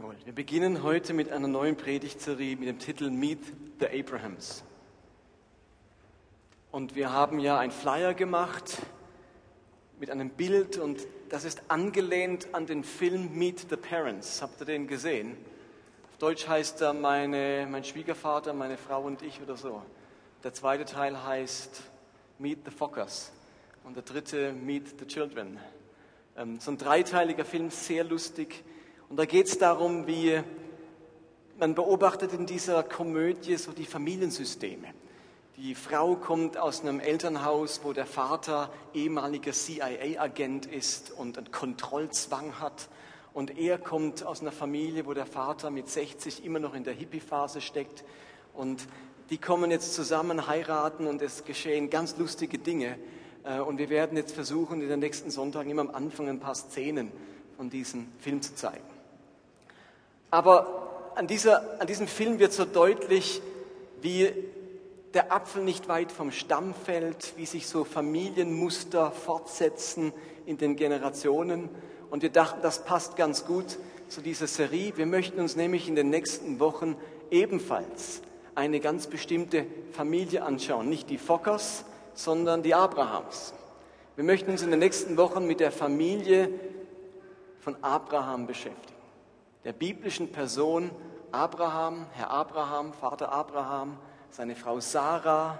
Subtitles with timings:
[0.00, 3.40] Jawohl, wir beginnen heute mit einer neuen Predigtserie mit dem Titel Meet
[3.80, 4.64] the Abrahams.
[6.70, 8.78] Und wir haben ja ein Flyer gemacht
[9.98, 14.40] mit einem Bild und das ist angelehnt an den Film Meet the Parents.
[14.40, 15.36] Habt ihr den gesehen?
[16.12, 19.82] Auf Deutsch heißt er meine, mein Schwiegervater, meine Frau und ich oder so.
[20.42, 21.82] Der zweite Teil heißt
[22.38, 23.32] Meet the Fockers
[23.84, 25.60] und der dritte Meet the Children.
[26.38, 28.64] Ähm, so ein dreiteiliger Film, sehr lustig.
[29.10, 30.40] Und da geht es darum, wie
[31.58, 34.86] man beobachtet in dieser Komödie so die Familiensysteme.
[35.56, 42.60] Die Frau kommt aus einem Elternhaus, wo der Vater ehemaliger CIA-Agent ist und einen Kontrollzwang
[42.60, 42.88] hat.
[43.34, 46.94] Und er kommt aus einer Familie, wo der Vater mit 60 immer noch in der
[46.94, 48.04] Hippie-Phase steckt.
[48.54, 48.86] Und
[49.30, 52.96] die kommen jetzt zusammen, heiraten und es geschehen ganz lustige Dinge.
[53.42, 56.54] Äh, und wir werden jetzt versuchen, in den nächsten Sonntagen immer am Anfang ein paar
[56.54, 57.10] Szenen
[57.56, 58.99] von diesem Film zu zeigen.
[60.30, 63.42] Aber an, dieser, an diesem Film wird so deutlich,
[64.00, 64.32] wie
[65.14, 70.12] der Apfel nicht weit vom Stamm fällt, wie sich so Familienmuster fortsetzen
[70.46, 71.68] in den Generationen.
[72.10, 73.78] Und wir dachten, das passt ganz gut
[74.08, 74.96] zu dieser Serie.
[74.96, 76.96] Wir möchten uns nämlich in den nächsten Wochen
[77.30, 78.22] ebenfalls
[78.54, 80.88] eine ganz bestimmte Familie anschauen.
[80.88, 81.84] Nicht die Fockers,
[82.14, 83.52] sondern die Abrahams.
[84.14, 86.50] Wir möchten uns in den nächsten Wochen mit der Familie
[87.60, 88.89] von Abraham beschäftigen
[89.64, 90.90] der biblischen Person
[91.32, 93.98] Abraham, Herr Abraham, Vater Abraham,
[94.30, 95.58] seine Frau Sarah,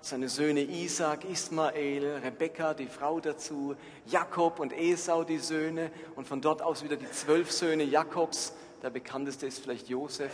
[0.00, 6.40] seine Söhne Isaac, Ismael, Rebekka, die Frau dazu, Jakob und Esau, die Söhne, und von
[6.40, 10.32] dort aus wieder die zwölf Söhne Jakobs, der bekannteste ist vielleicht Josef.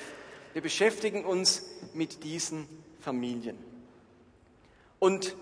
[0.54, 2.66] Wir beschäftigen uns mit diesen
[3.00, 3.58] Familien.
[4.98, 5.36] Und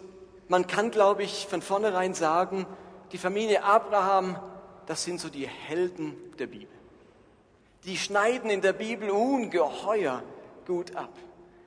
[0.49, 2.67] man kann, glaube ich, von vornherein sagen,
[3.13, 4.39] die Familie Abraham,
[4.87, 6.76] das sind so die Helden der Bibel
[7.87, 10.23] die schneiden in der Bibel ungeheuer
[10.67, 11.13] gut ab.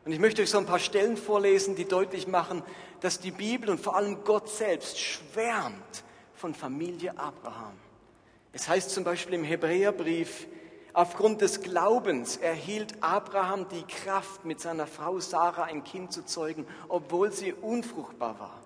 [0.05, 2.61] Und ich möchte euch so ein paar Stellen vorlesen, die deutlich machen,
[2.99, 7.73] dass die Bibel und vor allem Gott selbst schwärmt von Familie Abraham.
[8.51, 10.47] Es heißt zum Beispiel im Hebräerbrief,
[10.93, 16.65] aufgrund des Glaubens erhielt Abraham die Kraft, mit seiner Frau Sarah ein Kind zu zeugen,
[16.89, 18.59] obwohl sie unfruchtbar war.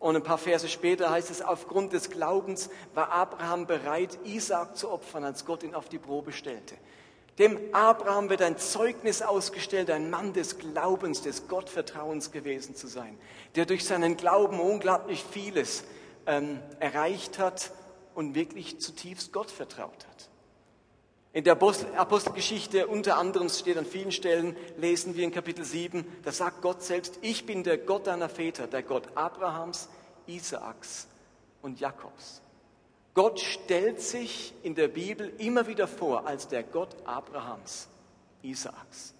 [0.00, 4.90] Und ein paar Verse später heißt es, aufgrund des Glaubens war Abraham bereit, Isaak zu
[4.90, 6.74] opfern, als Gott ihn auf die Probe stellte.
[7.38, 13.18] Dem Abraham wird ein Zeugnis ausgestellt, ein Mann des Glaubens, des Gottvertrauens gewesen zu sein,
[13.56, 15.84] der durch seinen Glauben unglaublich vieles
[16.26, 17.70] ähm, erreicht hat
[18.14, 20.30] und wirklich zutiefst Gott vertraut hat.
[21.32, 26.32] In der Apostelgeschichte unter anderem steht an vielen Stellen, lesen wir in Kapitel 7, da
[26.32, 29.88] sagt Gott selbst, ich bin der Gott deiner Väter, der Gott Abrahams,
[30.26, 31.06] Isaaks
[31.62, 32.42] und Jakobs.
[33.14, 37.88] Gott stellt sich in der Bibel immer wieder vor als der Gott Abrahams,
[38.42, 39.14] Isaaks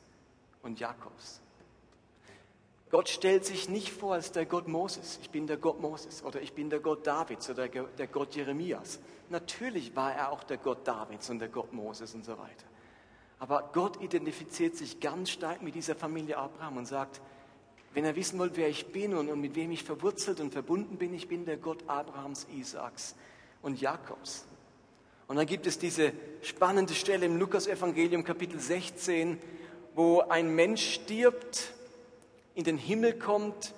[0.62, 1.39] und Jakobs.
[2.90, 5.20] Gott stellt sich nicht vor als der Gott Moses.
[5.22, 8.98] Ich bin der Gott Moses oder ich bin der Gott Davids oder der Gott Jeremias.
[9.28, 12.66] Natürlich war er auch der Gott Davids und der Gott Moses und so weiter.
[13.38, 17.20] Aber Gott identifiziert sich ganz stark mit dieser Familie Abraham und sagt,
[17.94, 20.96] wenn er wissen wollt, wer ich bin und, und mit wem ich verwurzelt und verbunden
[20.96, 23.14] bin, ich bin der Gott Abrahams, Isaaks
[23.62, 24.46] und Jakobs.
[25.28, 26.12] Und dann gibt es diese
[26.42, 29.38] spannende Stelle im Lukas-Evangelium, Kapitel 16,
[29.94, 31.72] wo ein Mensch stirbt,
[32.54, 33.74] in den Himmel kommt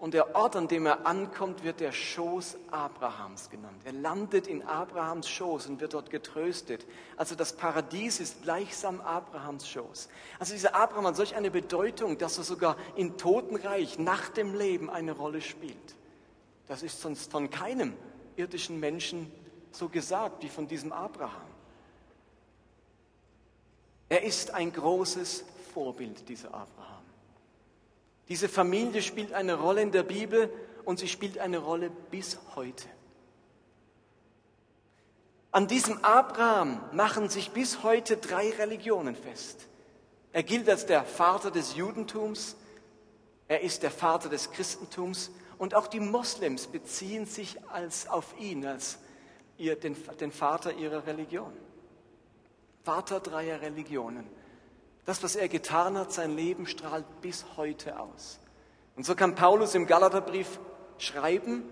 [0.00, 3.82] und der Ort, an dem er ankommt, wird der Schoß Abrahams genannt.
[3.84, 6.86] Er landet in Abrahams Schoß und wird dort getröstet.
[7.18, 10.08] Also das Paradies ist gleichsam Abrahams Schoß.
[10.38, 14.88] Also dieser Abraham hat solch eine Bedeutung, dass er sogar im Totenreich nach dem Leben
[14.88, 15.76] eine Rolle spielt.
[16.66, 17.92] Das ist sonst von keinem
[18.36, 19.30] irdischen Menschen
[19.70, 21.50] so gesagt wie von diesem Abraham.
[24.08, 25.44] Er ist ein großes
[25.74, 26.89] Vorbild, dieser Abraham.
[28.30, 30.50] Diese Familie spielt eine Rolle in der Bibel
[30.84, 32.86] und sie spielt eine Rolle bis heute.
[35.50, 39.66] An diesem Abraham machen sich bis heute drei Religionen fest.
[40.32, 42.54] Er gilt als der Vater des Judentums,
[43.48, 48.64] er ist der Vater des Christentums und auch die Moslems beziehen sich als, auf ihn,
[48.64, 48.98] als
[49.58, 51.52] ihr, den, den Vater ihrer Religion.
[52.84, 54.24] Vater dreier Religionen.
[55.06, 58.38] Das, was er getan hat, sein Leben strahlt bis heute aus.
[58.96, 60.58] Und so kann Paulus im Galaterbrief
[60.98, 61.64] schreiben,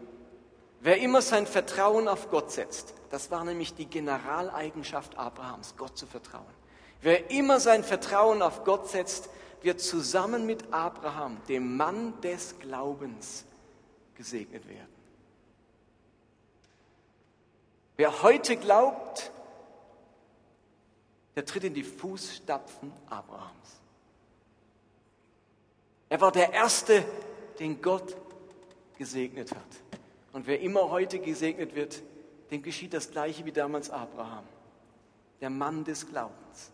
[0.80, 6.06] wer immer sein Vertrauen auf Gott setzt, das war nämlich die Generaleigenschaft Abrahams, Gott zu
[6.06, 6.44] vertrauen.
[7.00, 9.28] Wer immer sein Vertrauen auf Gott setzt,
[9.62, 13.44] wird zusammen mit Abraham, dem Mann des Glaubens,
[14.14, 14.88] gesegnet werden.
[17.96, 19.30] Wer heute glaubt,
[21.38, 23.78] der tritt in die Fußstapfen Abrahams.
[26.08, 27.04] Er war der Erste,
[27.60, 28.16] den Gott
[28.96, 30.00] gesegnet hat.
[30.32, 32.02] Und wer immer heute gesegnet wird,
[32.50, 34.42] dem geschieht das Gleiche wie damals Abraham,
[35.40, 36.72] der Mann des Glaubens.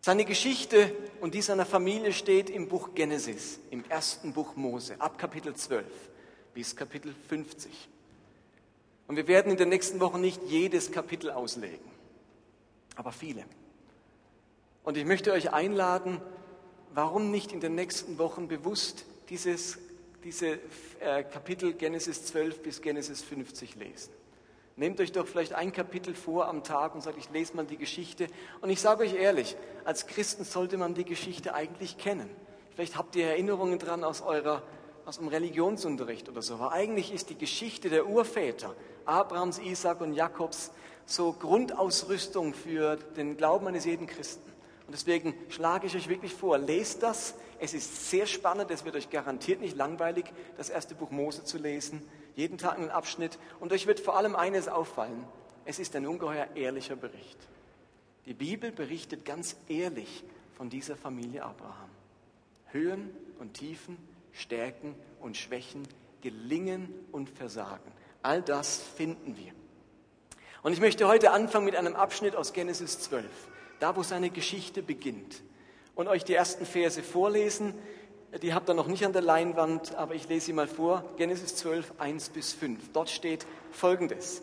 [0.00, 5.16] Seine Geschichte und die seiner Familie steht im Buch Genesis, im ersten Buch Mose, ab
[5.16, 5.84] Kapitel 12
[6.54, 7.70] bis Kapitel 50.
[9.06, 11.97] Und wir werden in den nächsten Wochen nicht jedes Kapitel auslegen,
[12.98, 13.44] aber viele.
[14.82, 16.20] Und ich möchte euch einladen,
[16.92, 19.78] warum nicht in den nächsten Wochen bewusst dieses,
[20.24, 20.58] diese
[20.98, 24.12] äh, Kapitel Genesis 12 bis Genesis 50 lesen.
[24.74, 27.76] Nehmt euch doch vielleicht ein Kapitel vor am Tag und sagt, ich lese mal die
[27.76, 28.26] Geschichte.
[28.60, 32.28] Und ich sage euch ehrlich, als Christen sollte man die Geschichte eigentlich kennen.
[32.74, 34.62] Vielleicht habt ihr Erinnerungen dran aus eurer
[35.08, 36.54] aus dem Religionsunterricht oder so.
[36.54, 38.74] Aber eigentlich ist die Geschichte der Urväter,
[39.06, 40.70] Abrahams, Isaac und Jakobs,
[41.10, 44.48] so Grundausrüstung für den Glauben eines jeden Christen.
[44.86, 47.34] Und deswegen schlage ich euch wirklich vor, lest das.
[47.58, 50.26] Es ist sehr spannend, es wird euch garantiert nicht langweilig,
[50.56, 52.02] das erste Buch Mose zu lesen.
[52.36, 53.38] Jeden Tag einen Abschnitt.
[53.58, 55.24] Und euch wird vor allem eines auffallen.
[55.64, 57.38] Es ist ein ungeheuer ehrlicher Bericht.
[58.26, 60.24] Die Bibel berichtet ganz ehrlich
[60.56, 61.90] von dieser Familie Abraham.
[62.66, 63.96] Höhen und Tiefen,
[64.32, 65.88] Stärken und Schwächen,
[66.20, 67.92] Gelingen und Versagen.
[68.22, 69.57] All das finden wir.
[70.62, 73.24] Und ich möchte heute anfangen mit einem Abschnitt aus Genesis 12
[73.78, 75.42] da wo seine Geschichte beginnt.
[75.94, 77.74] Und euch die ersten Verse vorlesen.
[78.42, 81.04] Die habt ihr noch nicht an der Leinwand, aber ich lese sie mal vor.
[81.16, 82.92] Genesis 12, 1 bis 5.
[82.92, 84.42] Dort steht Folgendes.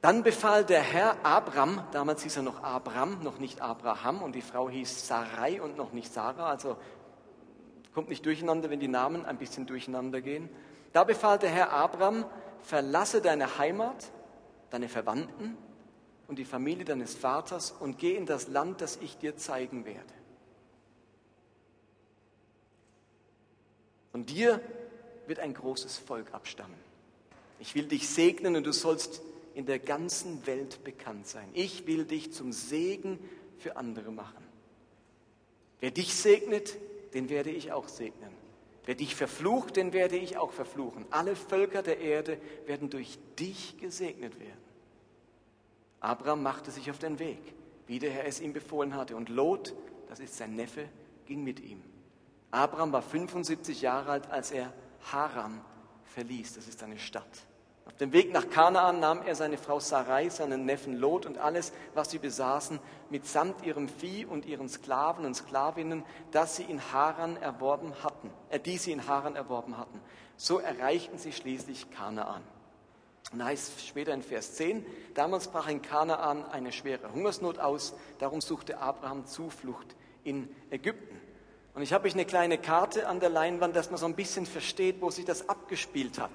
[0.00, 4.40] Dann befahl der Herr Abram, damals hieß er noch Abram, noch nicht Abraham, und die
[4.40, 6.76] Frau hieß Sarai und noch nicht Sarah, also
[7.94, 10.48] kommt nicht durcheinander, wenn die Namen ein bisschen durcheinander gehen.
[10.92, 12.24] Da befahl der Herr Abram,
[12.62, 14.10] verlasse deine Heimat,
[14.72, 15.56] deine Verwandten
[16.28, 20.14] und die Familie deines Vaters und geh in das Land, das ich dir zeigen werde.
[24.12, 24.60] Von dir
[25.26, 26.78] wird ein großes Volk abstammen.
[27.60, 29.22] Ich will dich segnen und du sollst
[29.54, 31.48] in der ganzen Welt bekannt sein.
[31.52, 33.18] Ich will dich zum Segen
[33.58, 34.42] für andere machen.
[35.80, 36.76] Wer dich segnet,
[37.12, 38.32] den werde ich auch segnen.
[38.86, 41.04] Wer dich verflucht, den werde ich auch verfluchen.
[41.10, 44.61] Alle Völker der Erde werden durch dich gesegnet werden.
[46.02, 47.54] Abraham machte sich auf den Weg,
[47.86, 49.14] wie der Herr es ihm befohlen hatte.
[49.14, 49.72] Und Lot,
[50.08, 50.88] das ist sein Neffe,
[51.26, 51.80] ging mit ihm.
[52.50, 54.72] Abraham war 75 Jahre alt, als er
[55.12, 55.60] Haran
[56.04, 56.54] verließ.
[56.54, 57.46] Das ist eine Stadt.
[57.86, 61.72] Auf dem Weg nach Kanaan nahm er seine Frau Sarai, seinen Neffen Lot und alles,
[61.94, 67.36] was sie besaßen, mitsamt ihrem Vieh und ihren Sklaven und Sklavinnen, das sie in Haran
[67.36, 70.00] erworben hatten, äh, die sie in Haran erworben hatten.
[70.36, 72.42] So erreichten sie schließlich Kanaan.
[73.30, 74.84] Und heißt später in Vers 10,
[75.14, 81.20] damals brach in Kanaan eine schwere Hungersnot aus, darum suchte Abraham Zuflucht in Ägypten.
[81.74, 84.44] Und ich habe euch eine kleine Karte an der Leinwand, dass man so ein bisschen
[84.44, 86.30] versteht, wo sich das abgespielt hat.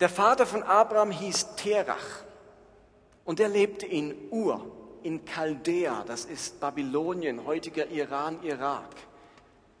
[0.00, 2.24] Der Vater von Abraham hieß Terach
[3.24, 4.64] und er lebte in Ur,
[5.02, 8.96] in Chaldea, das ist Babylonien, heutiger Iran, Irak,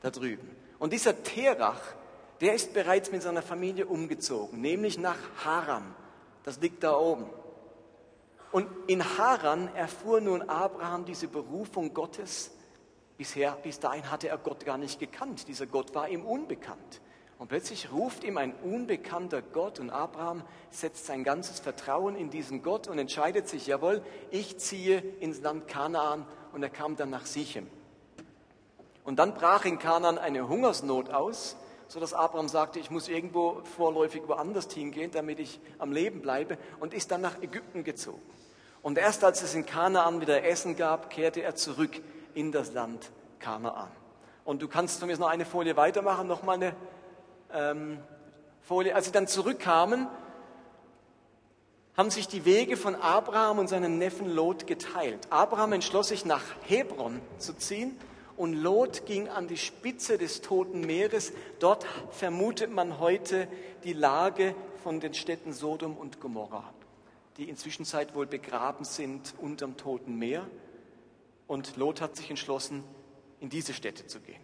[0.00, 0.48] da drüben.
[0.78, 1.80] Und dieser Terach,
[2.40, 5.94] der ist bereits mit seiner Familie umgezogen, nämlich nach Haram.
[6.44, 7.26] Das liegt da oben.
[8.52, 12.50] Und in Haran erfuhr nun Abraham diese Berufung Gottes.
[13.16, 15.46] Bisher, bis dahin hatte er Gott gar nicht gekannt.
[15.46, 17.00] Dieser Gott war ihm unbekannt.
[17.38, 22.62] Und plötzlich ruft ihm ein unbekannter Gott und Abraham setzt sein ganzes Vertrauen in diesen
[22.62, 27.24] Gott und entscheidet sich, jawohl, ich ziehe ins Land Kanaan und er kam dann nach
[27.24, 27.66] Sichem.
[29.04, 31.56] Und dann brach in Kanaan eine Hungersnot aus
[31.90, 36.94] sodass Abraham sagte, ich muss irgendwo vorläufig woanders hingehen, damit ich am Leben bleibe und
[36.94, 38.22] ist dann nach Ägypten gezogen.
[38.80, 42.00] Und erst als es in Kanaan wieder Essen gab, kehrte er zurück
[42.32, 43.90] in das Land Kanaan.
[44.44, 46.76] Und du kannst zumindest noch eine Folie weitermachen, nochmal eine
[47.52, 47.98] ähm,
[48.62, 48.94] Folie.
[48.94, 50.06] Als sie dann zurückkamen,
[51.96, 55.26] haben sich die Wege von Abraham und seinem Neffen Lot geteilt.
[55.30, 57.98] Abraham entschloss sich nach Hebron zu ziehen
[58.40, 61.34] und Lot ging an die Spitze des Toten Meeres.
[61.58, 63.46] Dort vermutet man heute
[63.84, 66.72] die Lage von den Städten Sodom und Gomorra,
[67.36, 70.48] die inzwischen wohl begraben sind unterm Toten Meer.
[71.48, 72.82] Und Lot hat sich entschlossen,
[73.40, 74.40] in diese Städte zu gehen.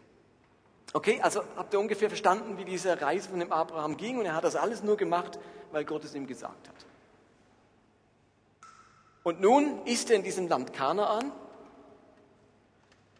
[0.92, 4.18] Okay, also habt ihr ungefähr verstanden, wie diese Reise von dem Abraham ging?
[4.18, 5.38] Und er hat das alles nur gemacht,
[5.72, 6.86] weil Gott es ihm gesagt hat.
[9.22, 11.32] Und nun ist er in diesem Land Kanaan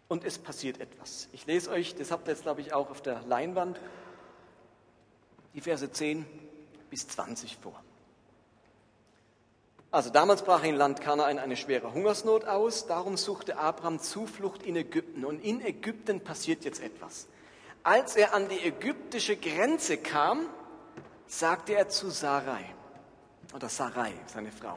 [0.08, 1.28] und es passiert etwas.
[1.32, 3.80] Ich lese euch, das habt ihr jetzt, glaube ich, auch auf der Leinwand,
[5.54, 6.26] die Verse 10
[6.90, 7.82] bis 20 vor.
[9.90, 14.76] Also damals brach in Land Kanaan eine schwere Hungersnot aus, darum suchte Abraham Zuflucht in
[14.76, 15.24] Ägypten.
[15.24, 17.28] Und in Ägypten passiert jetzt etwas.
[17.82, 20.48] Als er an die ägyptische Grenze kam,
[21.26, 22.64] sagte er zu Sarai,
[23.54, 24.76] oder Sarai, seine Frau,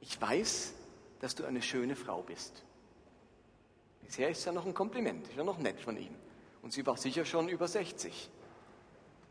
[0.00, 0.74] ich weiß,
[1.20, 2.62] dass du eine schöne Frau bist.
[4.08, 6.14] Bisher ist ja noch ein Kompliment, ist ja noch nett von ihm.
[6.62, 8.30] Und sie war sicher schon über 60.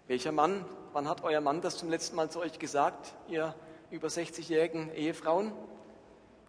[0.06, 3.56] Welcher Mann, wann hat euer Mann das zum letzten Mal zu euch gesagt, ihr
[3.90, 5.52] über 60-jährigen Ehefrauen?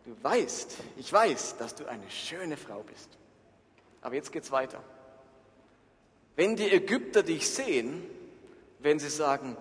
[0.05, 3.09] Du weißt, ich weiß, dass du eine schöne Frau bist.
[4.03, 4.85] Aber jetzt geht's weiter.
[6.37, 8.05] Wenn die Ägypter dich sehen,
[8.79, 9.57] werden sie sagen,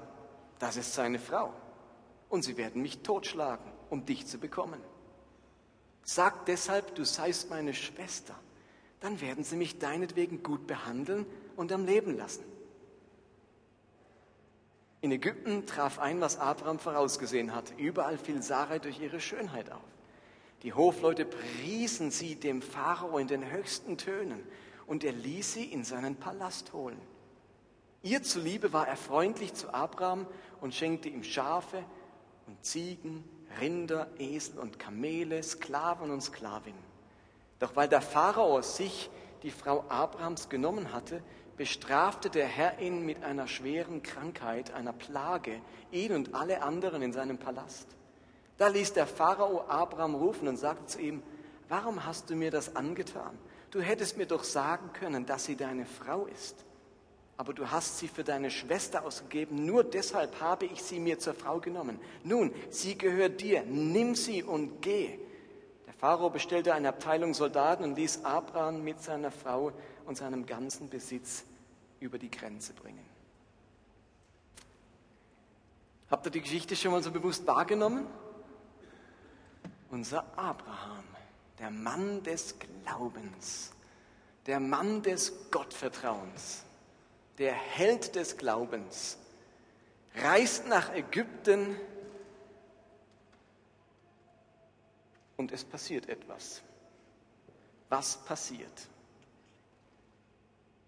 [0.60, 1.54] das ist seine Frau.
[2.28, 4.82] Und sie werden mich totschlagen, um dich zu bekommen.
[6.04, 8.36] Sag deshalb, du seist meine Schwester.
[9.00, 11.26] Dann werden sie mich deinetwegen gut behandeln
[11.56, 12.44] und am Leben lassen.
[15.02, 17.74] In Ägypten traf ein, was Abraham vorausgesehen hat.
[17.78, 19.82] Überall fiel Sarai durch ihre Schönheit auf.
[20.64, 24.44] Die Hofleute priesen sie dem Pharao in den höchsten Tönen
[24.88, 27.00] und er ließ sie in seinen Palast holen.
[28.02, 30.26] Ihr zuliebe war er freundlich zu Abraham
[30.62, 31.84] und schenkte ihm Schafe
[32.48, 33.24] und Ziegen,
[33.62, 36.87] Rinder, Esel und Kamele, Sklaven und Sklavinnen.
[37.60, 39.10] Doch weil der Pharao sich
[39.44, 41.22] die Frau Abrahams genommen hatte,
[41.58, 45.62] bestrafte der Herr ihn mit einer schweren Krankheit, einer Plage,
[45.92, 47.88] ihn und alle anderen in seinem Palast.
[48.58, 51.24] Da ließ der Pharao Abraham rufen und sagte zu ihm,
[51.68, 53.38] warum hast du mir das angetan?
[53.72, 56.64] Du hättest mir doch sagen können, dass sie deine Frau ist.
[57.38, 61.36] Aber du hast sie für deine Schwester ausgegeben, nur deshalb habe ich sie mir zur
[61.36, 62.00] Frau genommen.
[62.24, 65.20] Nun, sie gehört dir, nimm sie und geh.
[65.98, 69.72] Pharao bestellte eine Abteilung Soldaten und ließ Abraham mit seiner Frau
[70.06, 71.44] und seinem ganzen Besitz
[72.00, 73.06] über die Grenze bringen.
[76.10, 78.06] Habt ihr die Geschichte schon mal so bewusst wahrgenommen?
[79.90, 81.04] Unser Abraham,
[81.60, 83.72] der Mann des Glaubens,
[84.46, 86.64] der Mann des Gottvertrauens,
[87.40, 89.18] der Held des Glaubens,
[90.16, 91.76] reist nach Ägypten
[95.38, 96.62] und es passiert etwas.
[97.90, 98.88] Was passiert?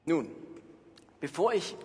[0.06, 0.30] Nun,
[1.20, 1.78] bevor ich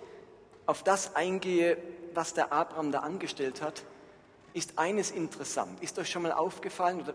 [0.66, 1.76] auf das eingehe,
[2.14, 3.84] was der Abraham da angestellt hat,
[4.54, 5.82] ist eines interessant.
[5.82, 7.14] Ist euch schon mal aufgefallen, oder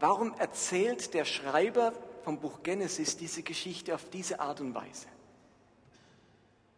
[0.00, 1.92] warum erzählt der Schreiber
[2.24, 5.06] vom Buch Genesis diese Geschichte auf diese Art und Weise?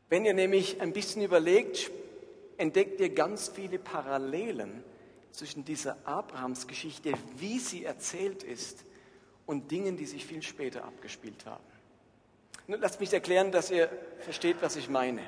[0.08, 1.90] Wenn ihr nämlich ein bisschen überlegt,
[2.56, 4.82] entdeckt ihr ganz viele Parallelen
[5.32, 8.84] zwischen dieser Abrahams-Geschichte, wie sie erzählt ist,
[9.50, 11.64] und Dingen, die sich viel später abgespielt haben.
[12.68, 15.22] Lasst mich erklären, dass ihr versteht, was ich meine.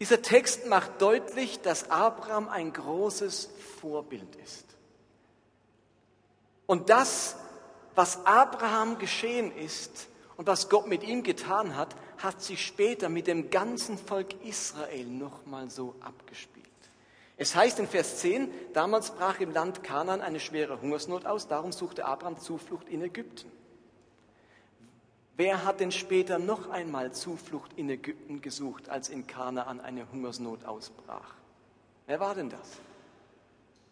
[0.00, 3.48] Dieser Text macht deutlich, dass Abraham ein großes
[3.80, 4.66] Vorbild ist.
[6.66, 7.36] Und das,
[7.94, 13.26] was Abraham geschehen ist und was Gott mit ihm getan hat, hat sich später mit
[13.26, 16.61] dem ganzen Volk Israel nochmal so abgespielt.
[17.42, 21.72] Es heißt in Vers 10, damals brach im Land Kanaan eine schwere Hungersnot aus, darum
[21.72, 23.50] suchte Abraham Zuflucht in Ägypten.
[25.36, 30.64] Wer hat denn später noch einmal Zuflucht in Ägypten gesucht, als in Kanaan eine Hungersnot
[30.64, 31.34] ausbrach?
[32.06, 32.78] Wer war denn das?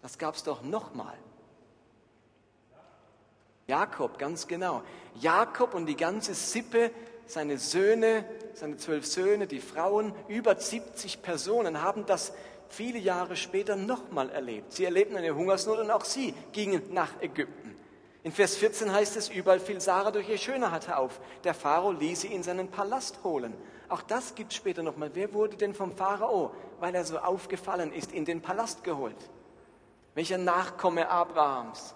[0.01, 1.19] Das gab es doch nochmal.
[3.67, 4.85] Jakob, ganz genau.
[5.21, 6.93] Jakob und die ganze Sippe,
[7.27, 12.33] seine Söhne, seine zwölf Söhne, die Frauen, über 70 Personen haben das
[12.73, 14.73] viele Jahre später nochmal erlebt.
[14.73, 17.77] Sie erlebten eine Hungersnot und auch sie gingen nach Ägypten.
[18.23, 21.21] In Vers 14 heißt es, überall fiel Sarah durch ihr Schönheit auf.
[21.45, 23.55] Der Pharao ließ sie in seinen Palast holen.
[23.89, 25.11] Auch das gibt später nochmal.
[25.15, 29.17] Wer wurde denn vom Pharao, weil er so aufgefallen ist, in den Palast geholt?
[30.15, 31.95] Welcher Nachkomme Abrahams?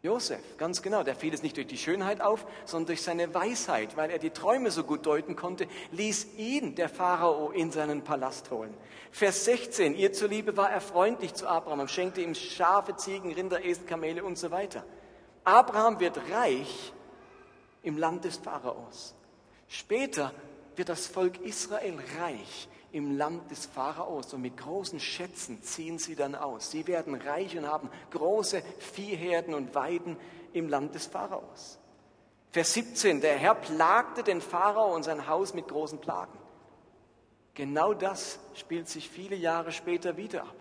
[0.00, 3.96] Josef, ganz genau, der fiel es nicht durch die Schönheit auf, sondern durch seine Weisheit,
[3.96, 8.52] weil er die Träume so gut deuten konnte, ließ ihn der Pharao in seinen Palast
[8.52, 8.72] holen.
[9.10, 13.64] Vers 16, ihr zuliebe war er freundlich zu Abraham und schenkte ihm Schafe, Ziegen, Rinder,
[13.64, 14.84] Esel, Kamele und so weiter.
[15.42, 16.92] Abraham wird reich
[17.82, 19.16] im Land des Pharaos.
[19.66, 20.32] Später
[20.76, 26.14] wird das Volk Israel reich im Land des Pharaos und mit großen Schätzen ziehen sie
[26.14, 26.70] dann aus.
[26.70, 30.16] Sie werden reich und haben große Viehherden und Weiden
[30.52, 31.78] im Land des Pharaos.
[32.50, 36.38] Vers 17, der Herr plagte den Pharao und sein Haus mit großen Plagen.
[37.54, 40.54] Genau das spielt sich viele Jahre später wieder ab.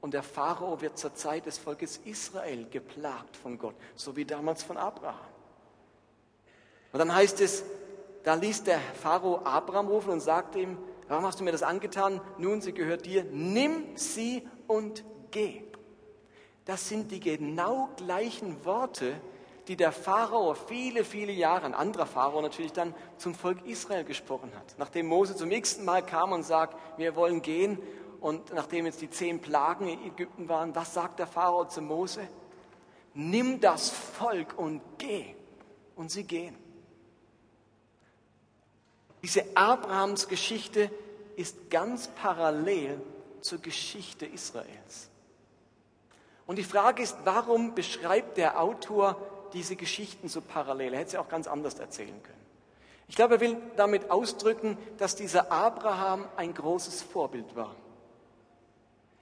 [0.00, 4.62] Und der Pharao wird zur Zeit des Volkes Israel geplagt von Gott, so wie damals
[4.62, 5.16] von Abraham.
[6.92, 7.64] Und dann heißt es,
[8.22, 10.78] da ließ der Pharao Abraham rufen und sagte ihm,
[11.12, 12.22] Warum hast du mir das angetan?
[12.38, 13.26] Nun, sie gehört dir.
[13.30, 15.62] Nimm sie und geh.
[16.64, 19.20] Das sind die genau gleichen Worte,
[19.68, 24.52] die der Pharao viele, viele Jahre, ein anderer Pharao natürlich dann zum Volk Israel gesprochen
[24.56, 24.74] hat.
[24.78, 27.78] Nachdem Mose zum nächsten Mal kam und sagt, wir wollen gehen
[28.22, 32.26] und nachdem jetzt die zehn Plagen in Ägypten waren, was sagt der Pharao zu Mose?
[33.12, 35.34] Nimm das Volk und geh.
[35.94, 36.61] Und sie gehen.
[39.22, 40.90] Diese Abrahams Geschichte
[41.36, 43.00] ist ganz parallel
[43.40, 45.08] zur Geschichte Israels.
[46.46, 49.16] Und die Frage ist, warum beschreibt der Autor
[49.52, 50.94] diese Geschichten so parallel?
[50.94, 52.42] Er hätte sie auch ganz anders erzählen können.
[53.08, 57.74] Ich glaube, er will damit ausdrücken, dass dieser Abraham ein großes Vorbild war.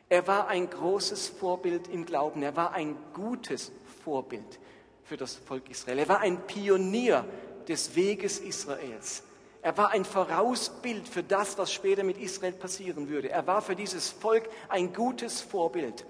[0.09, 2.43] Er war ein großes Vorbild im Glauben.
[2.43, 3.71] Er war ein gutes
[4.05, 4.59] Vorbild
[5.05, 6.01] für das Volk Israel.
[6.01, 7.25] Er war ein Pionier
[7.69, 9.23] des Weges Israels.
[9.63, 13.31] Er war ein Vorausbild für das, was später mit Israel passieren würde.
[13.31, 16.07] Er war für dieses Volk ein gutes Vorbild.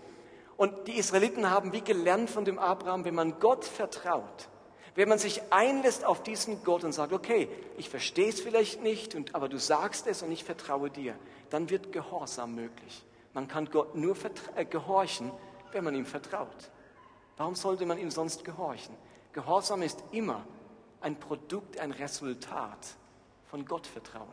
[0.57, 4.49] Und die Israeliten haben wie gelernt von dem Abraham, wenn man Gott vertraut,
[4.95, 9.15] wenn man sich einlässt auf diesen Gott und sagt, okay, ich verstehe es vielleicht nicht,
[9.15, 11.17] und, aber du sagst es und ich vertraue dir,
[11.49, 13.05] dann wird Gehorsam möglich.
[13.33, 14.17] Man kann Gott nur
[14.55, 15.33] äh, gehorchen,
[15.73, 16.71] wenn man ihm vertraut.
[17.37, 18.95] Warum sollte man ihm sonst gehorchen?
[19.33, 20.45] Gehorsam ist immer
[21.01, 22.97] ein Produkt, ein Resultat
[23.51, 24.29] von Gottvertrauen.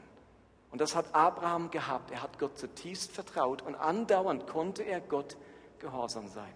[0.72, 2.12] Und das hat Abraham gehabt.
[2.12, 5.38] Er hat Gott zutiefst vertraut und andauernd konnte er Gott
[5.80, 6.54] gehorsam sein.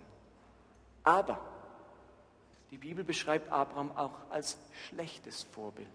[1.03, 1.39] Aber
[2.69, 5.87] die Bibel beschreibt Abraham auch als schlechtes Vorbild.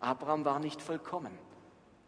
[0.00, 1.36] Abraham war nicht vollkommen.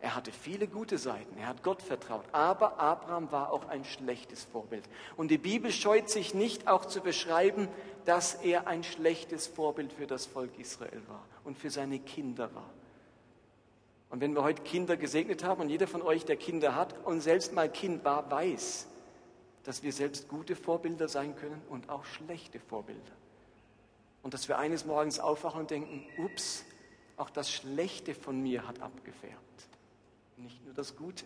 [0.01, 4.45] Er hatte viele gute Seiten, er hat Gott vertraut, aber Abraham war auch ein schlechtes
[4.45, 4.89] Vorbild.
[5.17, 7.69] Und die Bibel scheut sich nicht auch zu beschreiben,
[8.07, 12.71] dass er ein schlechtes Vorbild für das Volk Israel war und für seine Kinder war.
[14.11, 17.21] Und wenn wir heute Kinder gesegnet haben und jeder von euch, der Kinder hat und
[17.21, 18.89] selbst mal Kind war, weiß,
[19.65, 23.13] dass wir selbst gute Vorbilder sein können und auch schlechte Vorbilder.
[24.23, 26.65] Und dass wir eines Morgens aufwachen und denken, ups,
[27.17, 29.69] auch das Schlechte von mir hat abgefärbt,
[30.37, 31.25] nicht nur das Gute.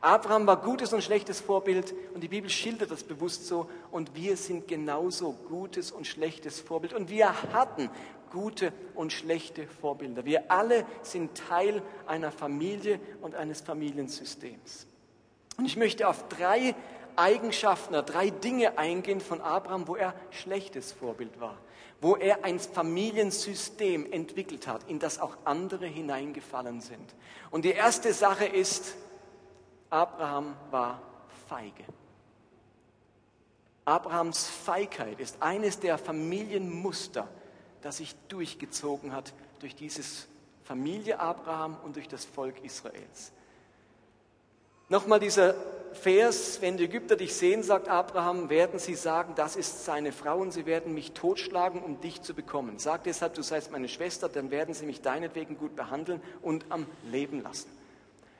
[0.00, 4.36] Abraham war gutes und schlechtes Vorbild und die Bibel schildert das bewusst so und wir
[4.36, 7.88] sind genauso gutes und schlechtes Vorbild und wir hatten
[8.34, 10.26] gute und schlechte Vorbilder.
[10.26, 14.86] Wir alle sind Teil einer Familie und eines Familiensystems.
[15.56, 16.74] Und ich möchte auf drei
[17.16, 21.56] Eigenschaften, drei Dinge eingehen von Abraham, wo er schlechtes Vorbild war,
[22.00, 27.14] wo er ein Familiensystem entwickelt hat, in das auch andere hineingefallen sind.
[27.52, 28.96] Und die erste Sache ist,
[29.90, 31.00] Abraham war
[31.48, 31.84] feige.
[33.84, 37.28] Abrahams Feigheit ist eines der Familienmuster,
[37.84, 40.26] das sich durchgezogen hat durch dieses
[40.64, 43.30] Familie Abraham und durch das Volk Israels.
[44.88, 45.54] Nochmal dieser
[45.92, 50.38] Vers, wenn die Ägypter dich sehen, sagt Abraham, werden sie sagen, das ist seine Frau
[50.38, 52.78] und sie werden mich totschlagen, um dich zu bekommen.
[52.78, 56.86] Sag deshalb, du seist meine Schwester, dann werden sie mich deinetwegen gut behandeln und am
[57.10, 57.68] Leben lassen.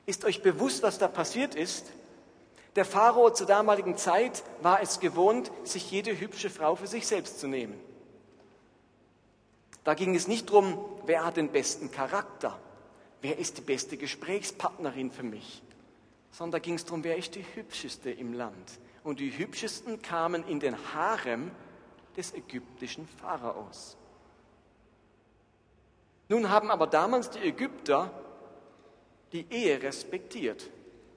[0.07, 1.91] Ist euch bewusst, was da passiert ist?
[2.75, 7.39] Der Pharao zur damaligen Zeit war es gewohnt, sich jede hübsche Frau für sich selbst
[7.39, 7.79] zu nehmen.
[9.85, 12.59] Da ging es nicht darum, wer hat den besten Charakter,
[13.21, 15.61] wer ist die beste Gesprächspartnerin für mich,
[16.31, 18.79] sondern da ging es darum, wer ist die hübscheste im Land.
[19.03, 21.51] Und die hübschesten kamen in den Harem
[22.17, 23.95] des ägyptischen Pharaos.
[26.29, 28.09] Nun haben aber damals die Ägypter
[29.33, 30.71] die Ehe respektiert.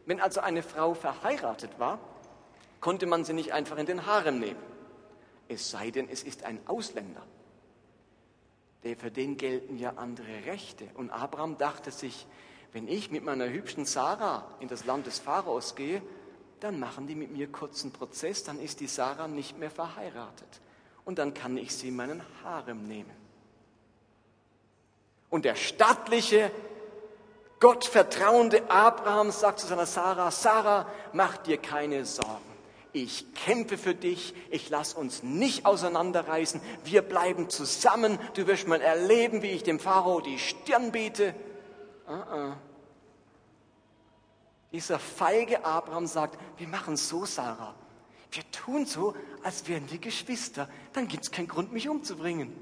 [0.05, 1.99] Wenn also eine Frau verheiratet war,
[2.81, 4.61] konnte man sie nicht einfach in den Harem nehmen.
[5.49, 7.23] Es sei denn, es ist ein Ausländer.
[8.85, 10.89] Der, für den gelten ja andere Rechte.
[10.95, 12.27] Und Abraham dachte sich,
[12.73, 16.03] wenn ich mit meiner hübschen Sarah in das Land des Pharaos gehe,
[16.61, 20.61] dann machen die mit mir kurzen Prozess, dann ist die Sarah nicht mehr verheiratet.
[21.05, 23.17] Und dann kann ich sie in meinen Harem nehmen.
[25.31, 26.51] Und der stattliche,
[27.61, 32.48] gottvertrauende Abraham sagt zu seiner Sarah, Sarah, mach dir keine Sorgen.
[32.93, 38.81] Ich kämpfe für dich, ich lass uns nicht auseinanderreißen, wir bleiben zusammen, du wirst mal
[38.81, 41.35] erleben, wie ich dem Pharao die Stirn biete.
[42.09, 42.53] Uh -uh.
[44.73, 47.75] Dieser feige Abraham sagt, wir machen so, Sarah.
[48.31, 50.69] Wir tun so, als wären wir Geschwister.
[50.93, 52.53] Dann gibt es keinen Grund, mich umzubringen.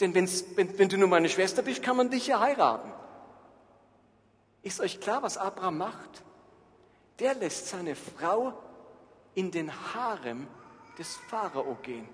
[0.00, 2.92] Denn wenn, wenn du nur meine Schwester bist, kann man dich ja heiraten.
[4.62, 6.24] Ist euch klar, was Abraham macht?
[7.20, 8.54] Der lässt seine Frau
[9.34, 10.46] in den Harem
[10.98, 12.08] des Pharao gehen,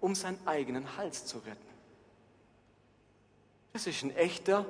[0.00, 1.66] um seinen eigenen Hals zu retten.
[3.72, 4.64] Das ist ein echter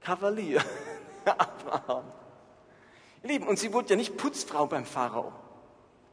[0.00, 0.62] Kavalier.
[1.24, 2.04] Abraham.
[3.22, 5.32] Ihr Lieben, und sie wurde ja nicht Putzfrau beim Pharao.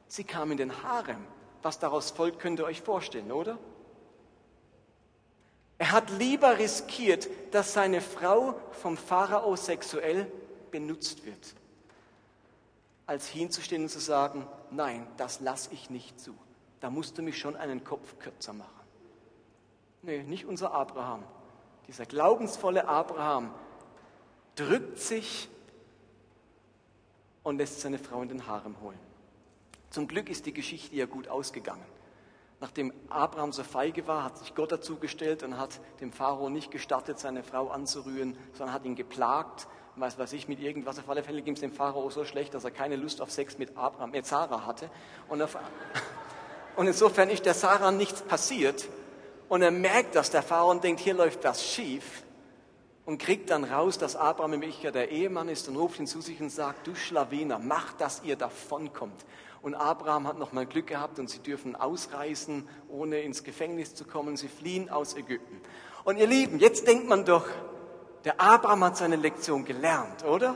[0.08, 1.27] Sie kam in den Harem.
[1.62, 3.58] Was daraus folgt, könnt ihr euch vorstellen, oder?
[5.77, 10.32] Er hat lieber riskiert, dass seine Frau vom Pharao sexuell
[10.69, 11.56] benutzt wird,
[13.12, 16.34] als hinzustehen und zu sagen, nein, das lasse ich nicht zu.
[16.80, 18.69] Da musst du mich schon einen Kopf kürzer machen.
[20.02, 21.26] Nee, nicht unser Abraham.
[21.89, 23.54] Dieser glaubensvolle Abraham
[24.56, 25.50] drückt sich
[27.43, 29.00] und lässt seine Frau in den Harem holen.
[29.89, 31.84] Zum Glück ist die Geschichte ja gut ausgegangen.
[32.62, 36.71] Nachdem Abraham so feige war, hat sich Gott dazu gestellt und hat dem Pharao nicht
[36.71, 39.67] gestattet, seine Frau anzurühren, sondern hat ihn geplagt.
[39.95, 40.99] Weiß was ich, mit irgendwas.
[40.99, 43.58] Auf alle Fälle ging es dem Pharao so schlecht, dass er keine Lust auf Sex
[43.58, 44.89] mit Abraham, mit Sarah hatte.
[45.27, 45.58] Und, auf,
[46.75, 48.88] und insofern ist der Sarah nichts passiert.
[49.49, 52.23] Und er merkt das, der Pharao, denkt, hier läuft was schief
[53.06, 56.21] und kriegt dann raus, dass Abraham im ja der Ehemann ist und ruft ihn zu
[56.21, 59.25] sich und sagt, du Schlawiner, mach, dass ihr davonkommt.
[59.62, 64.38] Und Abraham hat nochmal Glück gehabt und sie dürfen ausreisen, ohne ins Gefängnis zu kommen.
[64.38, 65.62] Sie fliehen aus Ägypten.
[66.04, 67.45] Und ihr Lieben, jetzt denkt man doch,
[68.23, 70.55] der Abraham hat seine Lektion gelernt, oder?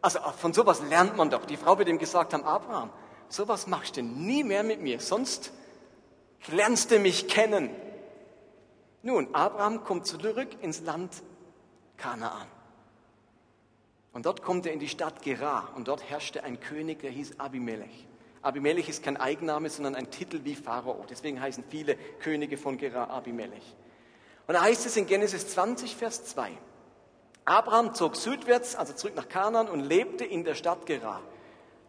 [0.00, 1.44] Also von sowas lernt man doch.
[1.44, 2.90] Die Frau wird ihm gesagt haben, Abraham,
[3.28, 5.52] sowas machst du nie mehr mit mir, sonst
[6.46, 7.70] lernst du mich kennen.
[9.02, 11.22] Nun, Abraham kommt zurück ins Land
[11.96, 12.46] Kanaan.
[14.12, 17.38] Und dort kommt er in die Stadt Gerar und dort herrschte ein König, der hieß
[17.38, 18.06] Abimelech.
[18.42, 21.04] Abimelech ist kein Eigenname, sondern ein Titel wie Pharao.
[21.10, 23.76] Deswegen heißen viele Könige von Gerar Abimelech.
[24.46, 26.52] Und da heißt es in Genesis 20, Vers 2.
[27.48, 31.22] Abraham zog südwärts, also zurück nach Kanaan und lebte in der Stadt Gerar.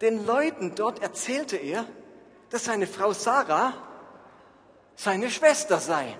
[0.02, 1.86] Den Leuten dort erzählte er,
[2.50, 3.74] dass seine Frau Sarah
[4.96, 6.18] seine Schwester sei.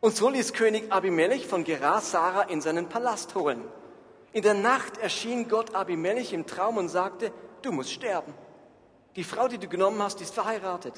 [0.00, 3.64] Und so ließ König Abimelech von Gerar Sarah in seinen Palast holen.
[4.32, 8.34] In der Nacht erschien Gott Abimelech im Traum und sagte, du musst sterben.
[9.16, 10.94] Die Frau, die du genommen hast, ist verheiratet.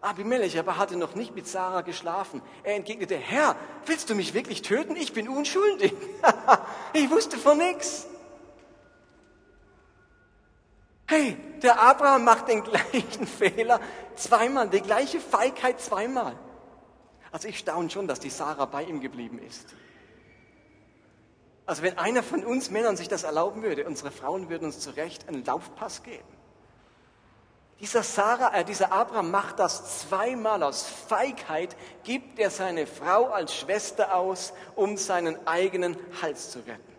[0.00, 2.42] Abimelech aber hatte noch nicht mit Sarah geschlafen.
[2.62, 3.56] Er entgegnete, Herr,
[3.86, 4.94] willst du mich wirklich töten?
[4.96, 5.92] Ich bin unschuldig.
[6.92, 8.06] ich wusste von nichts.
[11.08, 13.80] Hey, der Abraham macht den gleichen Fehler
[14.16, 16.36] zweimal, die gleiche Feigheit zweimal.
[17.32, 19.74] Also ich staune schon, dass die Sarah bei ihm geblieben ist.
[21.64, 24.90] Also wenn einer von uns Männern sich das erlauben würde, unsere Frauen würden uns zu
[24.90, 26.35] Recht einen Laufpass geben.
[27.80, 33.54] Dieser, Sarah, äh, dieser Abraham macht das zweimal aus Feigheit, gibt er seine Frau als
[33.54, 36.96] Schwester aus, um seinen eigenen Hals zu retten.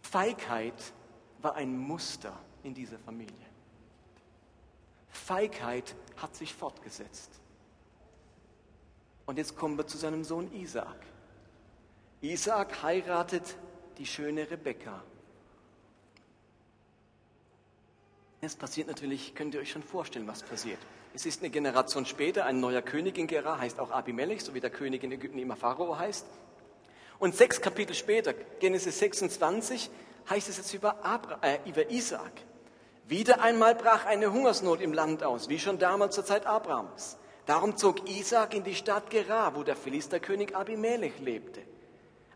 [0.00, 0.92] Feigheit
[1.42, 3.34] war ein Muster in dieser Familie.
[5.10, 7.30] Feigheit hat sich fortgesetzt.
[9.26, 11.06] Und jetzt kommen wir zu seinem Sohn Isaak.
[12.22, 13.56] Isaak heiratet
[13.98, 15.02] die schöne Rebekka.
[18.44, 20.80] Es passiert natürlich, könnt ihr euch schon vorstellen, was passiert.
[21.14, 24.58] Es ist eine Generation später, ein neuer König in Gera, heißt auch Abimelech, so wie
[24.58, 26.26] der König in Ägypten immer Pharao heißt.
[27.20, 29.88] Und sechs Kapitel später, Genesis 26,
[30.28, 32.32] heißt es jetzt über, Abra äh, über Isaak.
[33.06, 37.18] Wieder einmal brach eine Hungersnot im Land aus, wie schon damals zur Zeit Abrahams.
[37.46, 41.62] Darum zog Isaac in die Stadt Gerar, wo der Philisterkönig Abimelech lebte.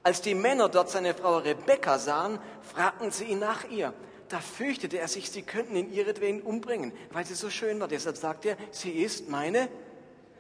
[0.05, 3.93] Als die Männer dort seine Frau Rebekka sahen, fragten sie ihn nach ihr.
[4.29, 7.89] Da fürchtete er sich, sie könnten ihn ihretwegen umbringen, weil sie so schön war.
[7.89, 9.69] Deshalb sagte er, sie ist meine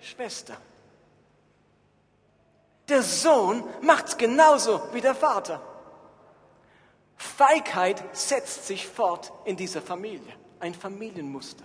[0.00, 0.56] Schwester.
[2.88, 5.60] Der Sohn macht's genauso wie der Vater.
[7.16, 10.32] Feigheit setzt sich fort in dieser Familie.
[10.60, 11.64] Ein Familienmuster.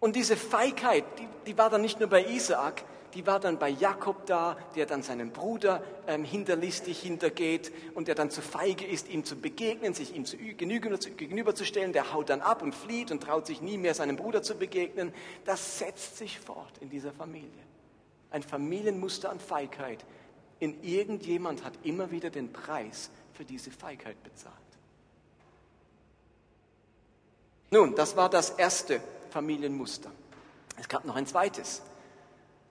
[0.00, 2.82] Und diese Feigheit, die, die, war dann nicht nur bei Isaak,
[3.14, 8.14] die war dann bei Jakob da, der dann seinen Bruder ähm, hinterlistig hintergeht und der
[8.14, 11.92] dann zu feige ist, ihm zu begegnen, sich ihm zu, gegenüberzustellen.
[11.92, 15.12] Der haut dann ab und flieht und traut sich nie mehr seinem Bruder zu begegnen.
[15.44, 17.50] Das setzt sich fort in dieser Familie.
[18.30, 20.04] Ein Familienmuster an Feigheit,
[20.58, 24.54] in irgendjemand hat immer wieder den Preis für diese Feigheit bezahlt.
[27.70, 30.10] Nun, das war das erste Familienmuster.
[30.78, 31.82] Es gab noch ein zweites.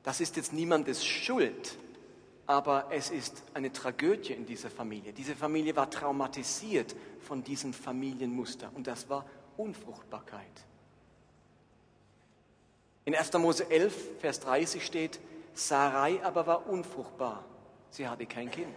[0.04, 1.78] Das ist jetzt niemandes Schuld,
[2.48, 5.14] aber es ist eine Tragödie in dieser Familie.
[5.14, 9.26] Diese Familie war traumatisiert von diesem Familienmuster und das war
[9.58, 10.66] Unfruchtbarkeit.
[13.06, 13.34] In 1.
[13.34, 15.20] Mose 11, Vers 30 steht,
[15.54, 17.46] Sarai aber war unfruchtbar
[17.92, 18.76] sie hatte kein Kind.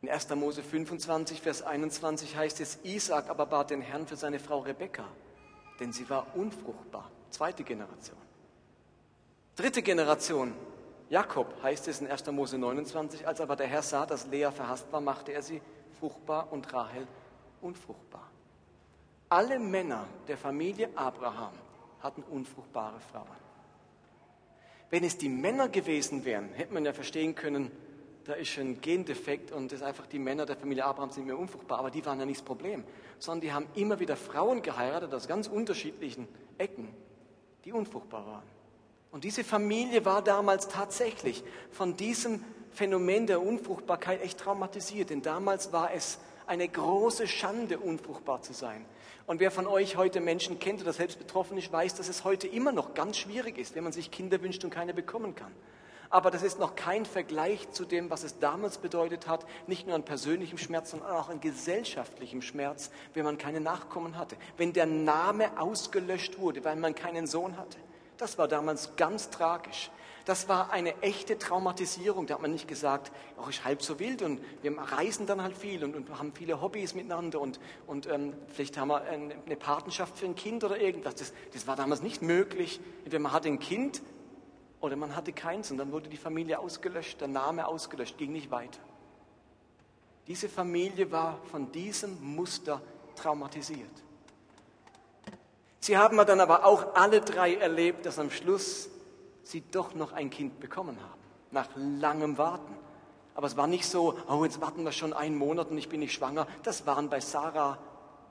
[0.00, 0.30] In 1.
[0.36, 5.04] Mose 25, Vers 21 heißt es, Isaac aber bat den Herrn für seine Frau Rebekka,
[5.80, 8.16] denn sie war unfruchtbar, zweite Generation.
[9.58, 10.54] Dritte Generation,
[11.10, 12.30] Jakob heißt es in 1.
[12.30, 15.60] Mose 29, als aber der Herr sah, dass Lea verhasst war, machte er sie
[15.98, 17.08] fruchtbar und Rahel
[17.60, 18.30] unfruchtbar.
[19.28, 21.50] Alle Männer der Familie Abraham
[21.98, 23.26] hatten unfruchtbare Frauen.
[24.90, 27.72] Wenn es die Männer gewesen wären, hätte man ja verstehen können,
[28.26, 31.80] da ist ein Gendefekt und das einfach die Männer der Familie Abraham sind mehr unfruchtbar,
[31.80, 32.84] aber die waren ja nicht das Problem,
[33.18, 36.94] sondern die haben immer wieder Frauen geheiratet aus ganz unterschiedlichen Ecken,
[37.64, 38.57] die unfruchtbar waren.
[39.10, 45.72] Und diese Familie war damals tatsächlich von diesem Phänomen der Unfruchtbarkeit echt traumatisiert, denn damals
[45.72, 48.84] war es eine große Schande, unfruchtbar zu sein.
[49.26, 52.46] Und wer von euch heute Menschen kennt oder selbst betroffen ist, weiß, dass es heute
[52.48, 55.52] immer noch ganz schwierig ist, wenn man sich Kinder wünscht und keine bekommen kann.
[56.10, 59.94] Aber das ist noch kein Vergleich zu dem, was es damals bedeutet hat, nicht nur
[59.94, 64.86] an persönlichem Schmerz, sondern auch an gesellschaftlichem Schmerz, wenn man keine Nachkommen hatte, wenn der
[64.86, 67.76] Name ausgelöscht wurde, weil man keinen Sohn hatte.
[68.18, 69.90] Das war damals ganz tragisch.
[70.24, 72.26] Das war eine echte Traumatisierung.
[72.26, 75.56] Da hat man nicht gesagt, oh, ich halb so wild und wir reisen dann halt
[75.56, 79.56] viel und, und haben viele Hobbys miteinander und, und ähm, vielleicht haben wir eine, eine
[79.56, 81.14] Patenschaft für ein Kind oder irgendwas.
[81.14, 82.78] Das, das war damals nicht möglich.
[83.04, 84.02] Entweder man hatte ein Kind
[84.80, 88.50] oder man hatte keins und dann wurde die Familie ausgelöscht, der Name ausgelöscht, ging nicht
[88.50, 88.80] weiter.
[90.26, 92.82] Diese Familie war von diesem Muster
[93.16, 94.07] traumatisiert.
[95.80, 98.88] Sie haben dann aber auch alle drei erlebt, dass am Schluss
[99.42, 102.74] sie doch noch ein Kind bekommen haben, nach langem Warten.
[103.34, 106.00] Aber es war nicht so, oh, jetzt warten wir schon einen Monat und ich bin
[106.00, 106.46] nicht schwanger.
[106.64, 107.78] Das waren bei Sarah,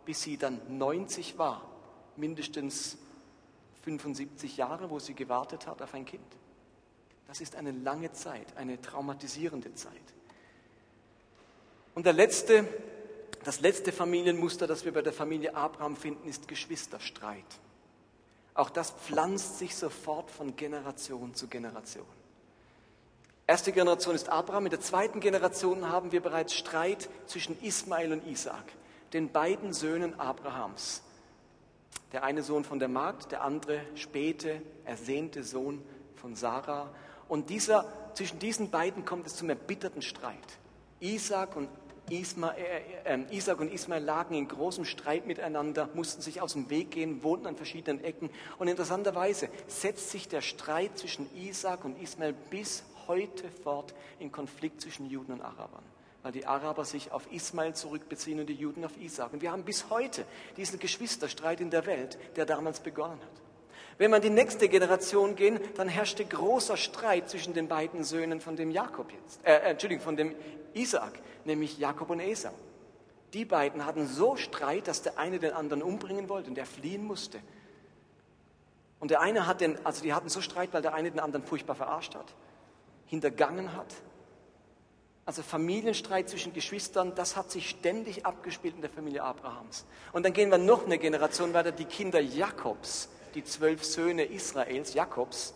[0.06, 1.62] bis sie dann 90 war,
[2.18, 2.98] mindestens
[3.84, 6.28] 75 Jahre, wo sie gewartet hat auf ein Kind.
[7.28, 9.94] Das ist eine lange Zeit, eine traumatisierende Zeit.
[11.96, 12.68] Und der letzte
[13.48, 17.46] das letzte Familienmuster, das wir bei der Familie Abraham finden, ist Geschwisterstreit.
[18.54, 22.06] Auch das pflanzt sich sofort von Generation zu Generation.
[23.48, 28.28] Erste Generation ist Abraham, in der zweiten Generation haben wir bereits Streit zwischen Ismael und
[28.28, 28.66] Isaak,
[29.14, 31.02] den beiden Söhnen Abrahams.
[32.12, 35.82] Der eine Sohn von der Magd, der andere späte, ersehnte Sohn
[36.18, 36.90] von Sarah.
[37.30, 40.60] Und dieser, zwischen diesen beiden kommt es zum erbitterten Streit.
[41.00, 41.70] Isaac und
[42.10, 42.24] Äh,
[43.04, 47.22] äh, Isaac und Ismael lagen in großem Streit miteinander, mussten sich aus dem Weg gehen,
[47.22, 48.30] wohnten an verschiedenen Ecken.
[48.58, 54.82] Und interessanterweise setzt sich der Streit zwischen Isaac und Ismael bis heute fort in Konflikt
[54.82, 55.84] zwischen Juden und Arabern.
[56.24, 59.34] Weil die Araber sich auf Ismael zurückbeziehen und die Juden auf Isaac.
[59.34, 63.47] Und wir haben bis heute diesen Geschwisterstreit in der Welt, der damals begonnen hat.
[63.98, 68.42] Wenn wir in die nächste Generation gehen, dann herrschte großer Streit zwischen den beiden Söhnen
[68.42, 70.36] von dem Jakob jetzt, äh, äh Entschuldigung, von dem
[70.74, 71.14] Isaac,
[71.46, 72.54] nämlich Jakob und Esau.
[73.34, 77.06] Die beiden hatten so Streit, dass der eine den anderen umbringen wollte und der fliehen
[77.06, 77.40] musste.
[79.00, 81.46] Und der eine hat den, also die hatten so Streit, weil der eine den anderen
[81.46, 82.34] furchtbar verarscht hat,
[83.06, 83.94] hintergangen hat.
[85.26, 89.86] Also Familienstreit zwischen Geschwistern, das hat sich ständig abgespielt in der Familie Abrahams.
[90.14, 94.96] Und dann gehen wir noch eine Generation weiter, die Kinder Jakobs die zwölf Söhne Israels,
[94.96, 95.54] Jakobs,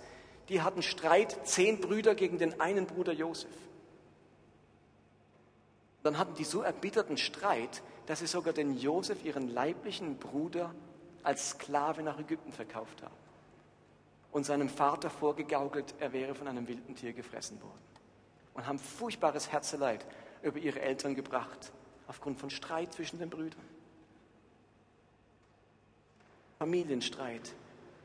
[0.49, 3.49] die hatten Streit, zehn Brüder gegen den einen Bruder Josef.
[6.03, 10.73] Dann hatten die so erbitterten Streit, dass sie sogar den Josef, ihren leiblichen Bruder,
[11.23, 13.15] als Sklave nach Ägypten verkauft haben
[14.31, 17.81] und seinem Vater vorgegaukelt, er wäre von einem wilden Tier gefressen worden.
[18.53, 20.05] Und haben furchtbares Herzeleid
[20.41, 21.71] über ihre Eltern gebracht,
[22.07, 23.61] aufgrund von Streit zwischen den Brüdern.
[26.59, 27.53] Familienstreit,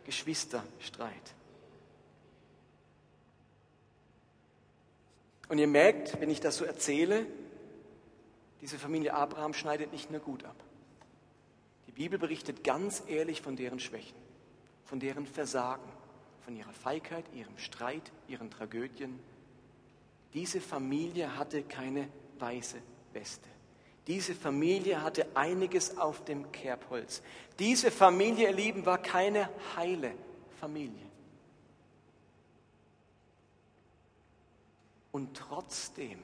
[0.07, 1.35] Geschwisterstreit.
[5.49, 7.27] Und ihr merkt, wenn ich das so erzähle,
[8.61, 10.57] diese Familie Abraham schneidet nicht nur gut ab.
[11.89, 14.17] Die Bibel berichtet ganz ehrlich von deren Schwächen,
[14.85, 15.89] von deren Versagen,
[16.45, 19.19] von ihrer Feigheit, ihrem Streit, ihren Tragödien.
[20.35, 22.79] Diese Familie hatte keine weiße
[23.13, 23.49] Weste.
[24.07, 27.23] Diese Familie hatte einiges auf dem Kerbholz.
[27.59, 30.15] Diese Familie, ihr Lieben, war keine heile
[30.61, 31.07] Familie.
[35.11, 36.21] Und trotzdem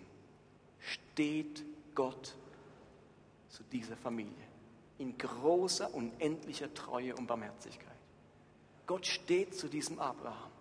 [0.79, 1.65] steht
[1.95, 2.37] Gott
[3.49, 4.33] zu dieser Familie
[4.99, 7.89] in großer, unendlicher Treue und Barmherzigkeit.
[8.87, 10.52] Gott steht zu diesem Abraham.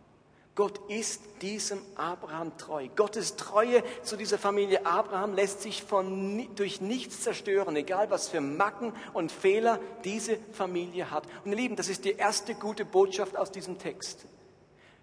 [0.53, 2.89] Gott ist diesem Abraham treu.
[2.95, 8.41] Gottes Treue zu dieser Familie Abraham lässt sich von, durch nichts zerstören, egal was für
[8.41, 11.23] Macken und Fehler diese Familie hat.
[11.45, 14.25] Und ihr Lieben, das ist die erste gute Botschaft aus diesem Text.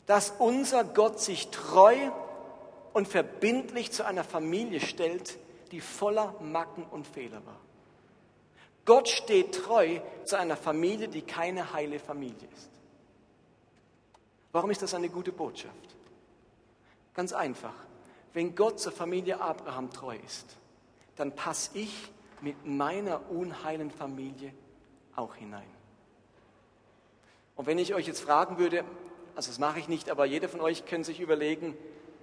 [0.06, 1.96] Dass unser Gott sich treu
[2.92, 5.38] und verbindlich zu einer Familie stellt,
[5.72, 7.60] die voller Macken und Fehler war.
[8.84, 12.70] Gott steht treu zu einer Familie, die keine heile Familie ist.
[14.58, 15.94] Warum ist das eine gute Botschaft?
[17.14, 17.74] Ganz einfach.
[18.32, 20.56] Wenn Gott zur Familie Abraham treu ist,
[21.14, 24.52] dann passe ich mit meiner unheilen Familie
[25.14, 25.70] auch hinein.
[27.54, 28.84] Und wenn ich euch jetzt fragen würde,
[29.36, 31.76] also das mache ich nicht, aber jeder von euch könnte sich überlegen,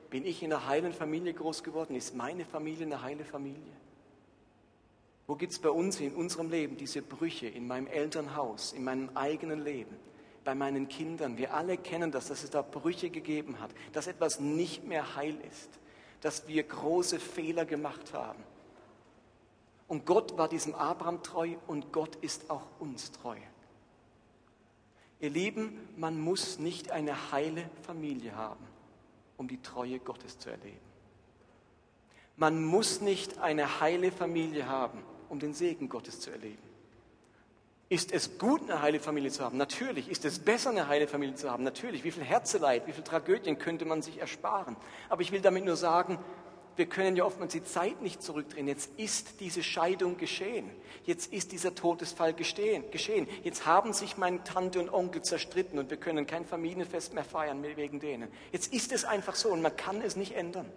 [0.09, 1.95] bin ich in einer heilen Familie groß geworden?
[1.95, 3.71] Ist meine Familie eine heile Familie?
[5.25, 9.09] Wo gibt es bei uns in unserem Leben diese Brüche in meinem Elternhaus, in meinem
[9.15, 9.95] eigenen Leben,
[10.45, 11.37] bei meinen Kindern?
[11.37, 15.37] Wir alle kennen das, dass es da Brüche gegeben hat, dass etwas nicht mehr heil
[15.49, 15.69] ist,
[16.21, 18.41] dass wir große Fehler gemacht haben.
[19.87, 23.35] Und Gott war diesem Abraham treu und Gott ist auch uns treu.
[25.19, 28.65] Ihr Lieben, man muss nicht eine heile Familie haben,
[29.37, 30.79] um die Treue Gottes zu erleben.
[32.37, 36.74] Man muss nicht eine heile Familie haben, um den Segen Gottes zu erleben.
[37.87, 39.57] Ist es gut, eine heile Familie zu haben?
[39.57, 40.09] Natürlich.
[40.09, 41.63] Ist es besser, eine heile Familie zu haben?
[41.63, 42.03] Natürlich.
[42.03, 44.75] Wie viel Herzeleid, wie viel Tragödien könnte man sich ersparen?
[45.07, 46.17] Aber ich will damit nur sagen,
[46.77, 48.67] wir können ja oftmals die Zeit nicht zurückdrehen.
[48.67, 50.69] Jetzt ist diese Scheidung geschehen.
[51.05, 52.83] Jetzt ist dieser Todesfall geschehen.
[53.43, 57.63] Jetzt haben sich meine Tante und Onkel zerstritten und wir können kein Familienfest mehr feiern
[57.63, 58.29] wegen denen.
[58.51, 60.69] Jetzt ist es einfach so und man kann es nicht ändern.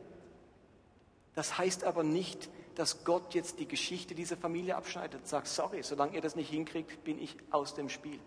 [1.34, 5.26] Das heißt aber nicht, dass Gott jetzt die Geschichte dieser Familie abschneidet.
[5.26, 8.20] Sagt, sorry, solange ihr das nicht hinkriegt, bin ich aus dem Spiel.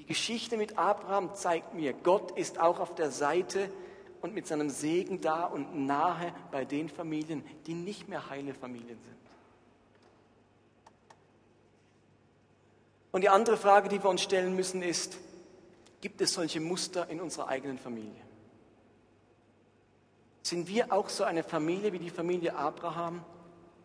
[0.00, 3.70] Die Geschichte mit Abraham zeigt mir, Gott ist auch auf der Seite
[4.20, 8.98] und mit seinem Segen da und nahe bei den Familien, die nicht mehr heile Familien
[9.00, 9.16] sind.
[13.12, 15.18] Und die andere Frage, die wir uns stellen müssen, ist,
[16.00, 18.29] gibt es solche Muster in unserer eigenen Familie?
[20.42, 23.22] Sind wir auch so eine Familie wie die Familie Abraham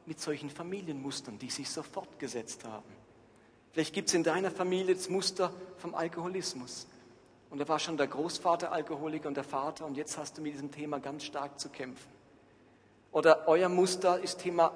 [0.05, 2.85] mit solchen Familienmustern, die sich so fortgesetzt haben?
[3.71, 6.87] Vielleicht gibt es in deiner Familie das Muster vom Alkoholismus.
[7.49, 10.53] Und da war schon der Großvater Alkoholiker und der Vater und jetzt hast du mit
[10.53, 12.09] diesem Thema ganz stark zu kämpfen.
[13.11, 14.71] Oder euer Muster ist Thema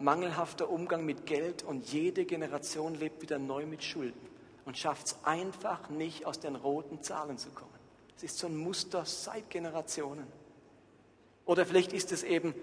[0.00, 4.28] mangelhafter Umgang mit Geld und jede Generation lebt wieder neu mit Schulden
[4.64, 7.70] und schafft es einfach nicht, aus den roten Zahlen zu kommen.
[8.16, 10.26] Es ist so ein Muster seit Generationen.
[11.44, 12.54] Oder vielleicht ist es eben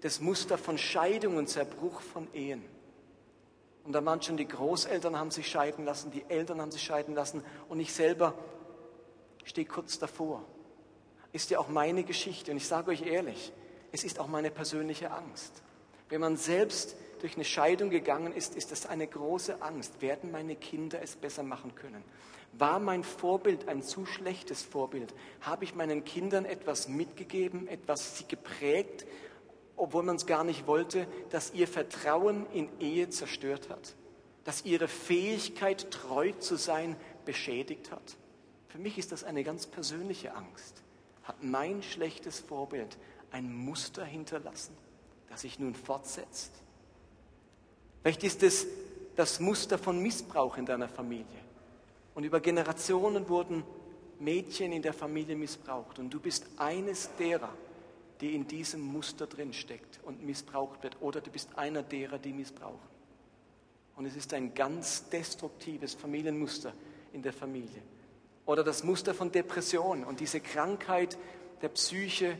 [0.00, 2.64] das Muster von Scheidung und Zerbruch von Ehen.
[3.84, 7.14] Und da waren schon die Großeltern haben sich scheiden lassen, die Eltern haben sich scheiden
[7.14, 8.34] lassen und ich selber
[9.44, 10.44] stehe kurz davor.
[11.32, 13.52] Ist ja auch meine Geschichte und ich sage euch ehrlich,
[13.92, 15.62] es ist auch meine persönliche Angst.
[16.08, 20.00] Wenn man selbst durch eine Scheidung gegangen ist, ist das eine große Angst.
[20.00, 22.02] Werden meine Kinder es besser machen können?
[22.52, 25.14] War mein Vorbild ein zu schlechtes Vorbild?
[25.40, 29.06] Habe ich meinen Kindern etwas mitgegeben, etwas sie geprägt,
[29.76, 33.94] obwohl man es gar nicht wollte, dass ihr Vertrauen in Ehe zerstört hat?
[34.44, 38.16] Dass ihre Fähigkeit, treu zu sein, beschädigt hat?
[38.68, 40.82] Für mich ist das eine ganz persönliche Angst.
[41.22, 42.98] Hat mein schlechtes Vorbild
[43.30, 44.76] ein Muster hinterlassen,
[45.28, 46.52] das sich nun fortsetzt?
[48.02, 48.66] Vielleicht ist es
[49.16, 51.49] das Muster von Missbrauch in deiner Familie.
[52.14, 53.64] Und über Generationen wurden
[54.18, 55.98] Mädchen in der Familie missbraucht.
[55.98, 57.50] Und du bist eines derer,
[58.20, 61.00] die in diesem Muster drinsteckt und missbraucht wird.
[61.00, 62.90] Oder du bist einer derer, die missbrauchen.
[63.96, 66.72] Und es ist ein ganz destruktives Familienmuster
[67.12, 67.82] in der Familie.
[68.46, 71.18] Oder das Muster von Depression und diese Krankheit
[71.62, 72.38] der Psyche,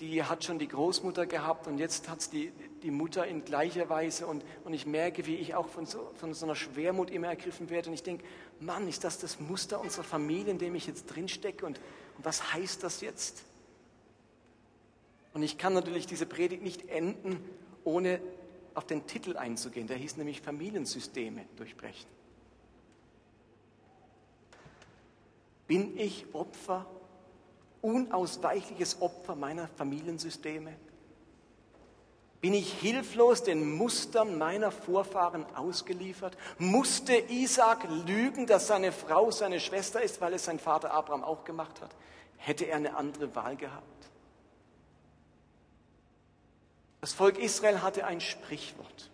[0.00, 3.88] die hat schon die Großmutter gehabt und jetzt hat es die, die Mutter in gleicher
[3.88, 4.26] Weise.
[4.26, 7.68] Und, und ich merke, wie ich auch von so, von so einer Schwermut immer ergriffen
[7.68, 7.88] werde.
[7.88, 8.24] Und ich denke,
[8.60, 11.64] Mann, ist das das Muster unserer Familie, in dem ich jetzt drinstecke?
[11.64, 11.80] Und,
[12.16, 13.42] und was heißt das jetzt?
[15.32, 17.42] Und ich kann natürlich diese Predigt nicht enden,
[17.84, 18.20] ohne
[18.74, 19.86] auf den Titel einzugehen.
[19.86, 22.08] Der hieß nämlich Familiensysteme durchbrechen.
[25.66, 26.86] Bin ich Opfer
[27.80, 30.74] unausweichliches Opfer meiner Familiensysteme?
[32.40, 36.38] Bin ich hilflos den Mustern meiner Vorfahren ausgeliefert?
[36.58, 41.44] Musste Isaac lügen, dass seine Frau seine Schwester ist, weil es sein Vater Abraham auch
[41.44, 41.90] gemacht hat?
[42.38, 43.84] Hätte er eine andere Wahl gehabt?
[47.02, 49.10] Das Volk Israel hatte ein Sprichwort.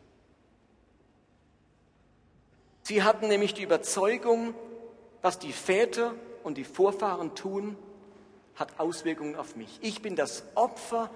[2.83, 4.55] Sie hatten nämlich die Überzeugung,
[5.23, 6.15] was die Väter
[6.45, 7.77] und die Vorfahren tun,
[8.55, 9.81] hat Auswirkungen auf mich.
[9.83, 11.11] Ich bin das Opfer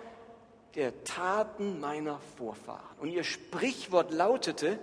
[0.75, 2.99] der Taten meiner Vorfahren.
[3.01, 4.79] Und ihr Sprichwort lautete,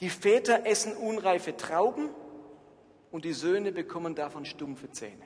[0.00, 2.08] die Väter essen unreife Trauben
[3.12, 5.24] und die Söhne bekommen davon stumpfe Zähne.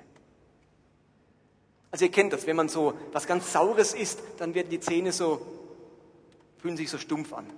[1.91, 5.12] Also ihr kennt das, wenn man so was ganz Saures isst, dann werden die Zähne
[5.12, 5.41] so,
[6.59, 7.51] fühlen sich so stumpf an.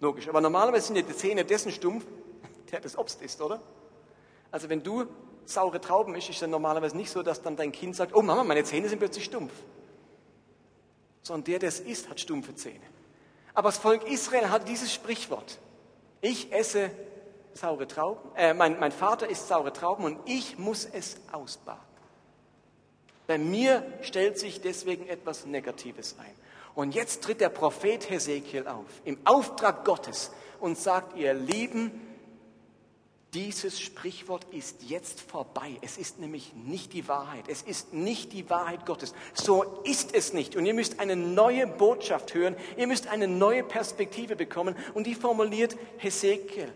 [0.00, 0.28] Logisch.
[0.28, 2.06] Aber normalerweise sind ja die Zähne dessen stumpf,
[2.70, 3.60] der das Obst isst, oder?
[4.52, 5.06] Also wenn du
[5.46, 8.44] saure Trauben isst, ist ja normalerweise nicht so, dass dann dein Kind sagt, oh Mama,
[8.44, 9.52] meine Zähne sind plötzlich stumpf.
[11.26, 12.84] Sondern der, der es isst, hat stumpfe Zähne.
[13.52, 15.58] Aber das Volk Israel hat dieses Sprichwort.
[16.20, 16.92] Ich esse
[17.52, 21.82] saure Trauben, äh, mein, mein Vater isst saure Trauben und ich muss es ausbaden.
[23.26, 26.32] Bei mir stellt sich deswegen etwas Negatives ein.
[26.76, 31.90] Und jetzt tritt der Prophet Hesekiel auf, im Auftrag Gottes, und sagt, ihr Lieben,
[33.34, 35.78] dieses Sprichwort ist jetzt vorbei.
[35.82, 37.44] Es ist nämlich nicht die Wahrheit.
[37.48, 39.14] Es ist nicht die Wahrheit Gottes.
[39.34, 40.56] So ist es nicht.
[40.56, 42.56] Und ihr müsst eine neue Botschaft hören.
[42.76, 44.74] Ihr müsst eine neue Perspektive bekommen.
[44.94, 46.72] Und die formuliert Hesekiel.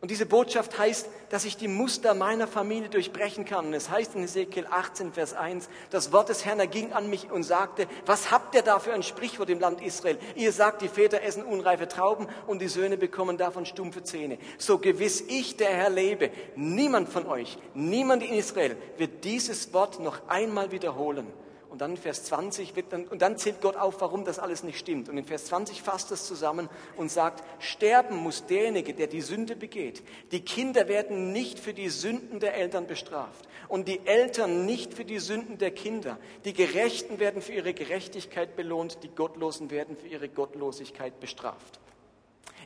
[0.00, 3.66] Und diese Botschaft heißt, dass ich die Muster meiner Familie durchbrechen kann.
[3.66, 7.30] Und es heißt in Ezekiel 18, Vers 1, das Wort des Herrn erging an mich
[7.30, 10.18] und sagte, was habt ihr da für ein Sprichwort im Land Israel?
[10.36, 14.38] Ihr sagt, die Väter essen unreife Trauben und die Söhne bekommen davon stumpfe Zähne.
[14.56, 20.00] So gewiss ich, der Herr lebe, niemand von euch, niemand in Israel wird dieses Wort
[20.00, 21.26] noch einmal wiederholen.
[21.70, 24.64] Und dann in Vers 20 wird dann, und dann zählt Gott auf, warum das alles
[24.64, 25.08] nicht stimmt.
[25.08, 29.54] Und in Vers 20 fasst es zusammen und sagt, sterben muss derjenige, der die Sünde
[29.54, 30.02] begeht.
[30.32, 35.04] Die Kinder werden nicht für die Sünden der Eltern bestraft und die Eltern nicht für
[35.04, 36.18] die Sünden der Kinder.
[36.44, 41.78] Die Gerechten werden für ihre Gerechtigkeit belohnt, die Gottlosen werden für ihre Gottlosigkeit bestraft.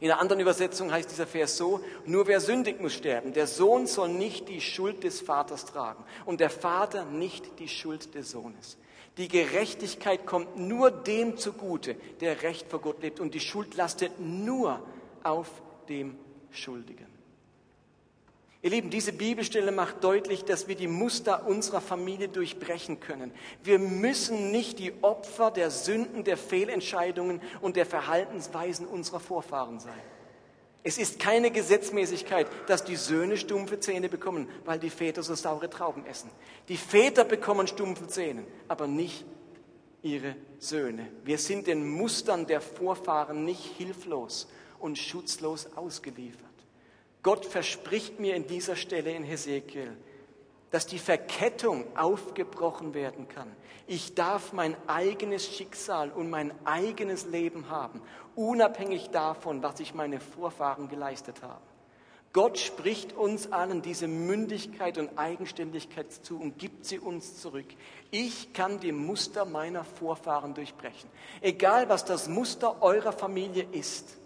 [0.00, 3.32] In einer anderen Übersetzung heißt dieser Vers so, nur wer sündig muss sterben.
[3.32, 8.14] Der Sohn soll nicht die Schuld des Vaters tragen und der Vater nicht die Schuld
[8.14, 8.76] des Sohnes.
[9.17, 13.21] Die Gerechtigkeit kommt nur dem zugute, der Recht vor Gott lebt.
[13.21, 14.83] Und die Schuld lastet nur
[15.23, 15.51] auf
[15.89, 16.17] dem
[16.51, 17.07] Schuldigen.
[18.65, 23.31] Ihr Lieben, diese Bibelstelle macht deutlich, dass wir die Muster unserer Familie durchbrechen können.
[23.62, 30.01] Wir müssen nicht die Opfer der Sünden, der Fehlentscheidungen und der Verhaltensweisen unserer Vorfahren sein.
[30.87, 35.70] Es ist keine Gesetzmäßigkeit, dass die Söhne stumpfe Zähne bekommen, weil die Väter so saure
[35.70, 36.30] Trauben essen.
[36.68, 39.24] Die Väter bekommen stumpfe Zähne, aber nicht
[40.03, 41.09] ihre Söhne.
[41.24, 44.47] Wir sind den Mustern der Vorfahren nicht hilflos
[44.78, 46.45] und schutzlos ausgeliefert.
[47.22, 49.97] Gott verspricht mir in dieser Stelle in Hesekiel,
[50.75, 53.49] dass die Verkettung aufgebrochen werden kann.
[53.87, 58.03] Ich darf mein eigenes Schicksal und mein eigenes Leben haben
[58.35, 61.62] unabhängig davon, was sich meine Vorfahren geleistet haben.
[62.33, 67.68] Gott spricht uns allen diese Mündigkeit und Eigenständigkeit zu und gibt sie uns zurück.
[68.11, 71.09] Ich kann die Muster meiner Vorfahren durchbrechen.
[71.41, 74.18] Egal, was das Muster eurer Familie ist,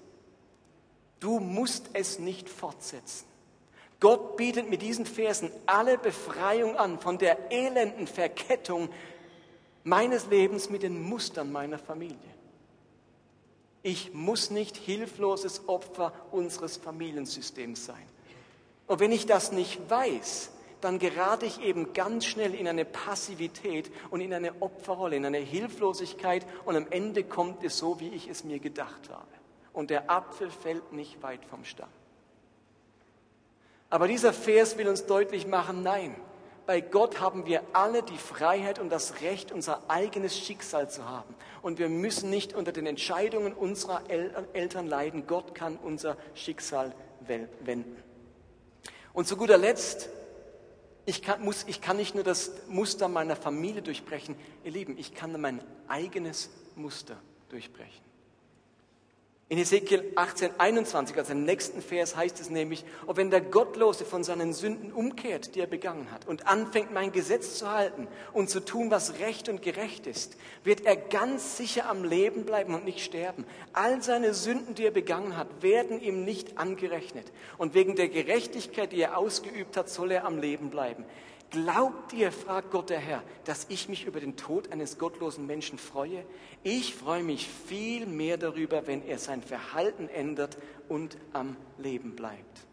[1.21, 3.28] du musst es nicht fortsetzen.
[4.01, 8.89] Gott bietet mit diesen Versen alle Befreiung an von der elenden Verkettung
[9.83, 12.17] meines Lebens mit den Mustern meiner Familie.
[13.83, 18.07] Ich muss nicht hilfloses Opfer unseres Familiensystems sein.
[18.87, 23.91] Und wenn ich das nicht weiß, dann gerate ich eben ganz schnell in eine Passivität
[24.11, 28.29] und in eine Opferrolle, in eine Hilflosigkeit und am Ende kommt es so, wie ich
[28.29, 29.27] es mir gedacht habe.
[29.73, 31.89] Und der Apfel fällt nicht weit vom Stamm.
[33.91, 36.15] Aber dieser Vers will uns deutlich machen, nein,
[36.67, 41.35] bei Gott haben wir alle die Freiheit und das Recht, unser eigenes Schicksal zu haben.
[41.63, 44.03] Und wir müssen nicht unter den Entscheidungen unserer
[44.53, 45.27] Eltern leiden.
[45.27, 47.97] Gott kann unser Schicksal wenden.
[49.15, 50.11] Und zu guter Letzt,
[51.07, 55.15] ich kann, muss, ich kann nicht nur das Muster meiner Familie durchbrechen, ihr Lieben, ich
[55.15, 57.17] kann mein eigenes Muster
[57.49, 58.08] durchbrechen.
[59.51, 64.05] In Ezekiel 18, 21, also im nächsten Vers heißt es nämlich, ob wenn der Gottlose
[64.05, 68.51] von seinen Sünden umkehrt, die er begangen hat, und anfängt, mein Gesetz zu halten und
[68.51, 72.85] zu tun, was recht und gerecht ist, wird er ganz sicher am Leben bleiben und
[72.85, 73.47] nicht sterben.
[73.73, 77.33] All seine Sünden, die er begangen hat, werden ihm nicht angerechnet.
[77.57, 81.07] Und wegen der Gerechtigkeit, die er ausgeübt hat, soll er am Leben bleiben.
[81.51, 85.79] Glaubt ihr, fragt Gott der Herr, dass ich mich über den Tod eines gottlosen Menschen
[85.79, 86.23] freue?
[86.63, 92.67] Ich freue mich viel mehr darüber, wenn er sein Verhalten ändert und am Leben bleibt.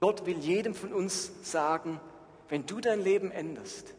[0.00, 2.00] Gott will jedem von uns sagen,
[2.48, 3.94] wenn du dein Leben änderst,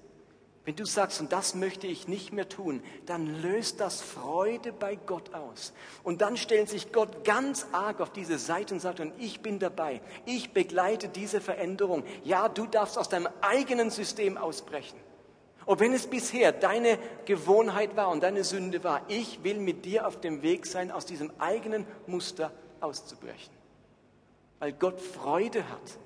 [0.66, 4.96] wenn du sagst, und das möchte ich nicht mehr tun, dann löst das Freude bei
[4.96, 5.74] Gott aus.
[6.04, 9.60] Und dann stellt sich Gott ganz arg auf diese Seite und sagt, und ich bin
[9.60, 10.02] dabei.
[10.26, 12.04] Ich begleite diese Veränderung.
[12.24, 14.98] Ja, du darfst aus deinem eigenen System ausbrechen.
[15.66, 20.08] Und wenn es bisher deine Gewohnheit war und deine Sünde war, ich will mit dir
[20.08, 22.52] auf dem Weg sein, aus diesem eigenen Muster
[22.82, 23.54] auszubrechen.
[24.60, 26.00] Weil Gott Freude hat,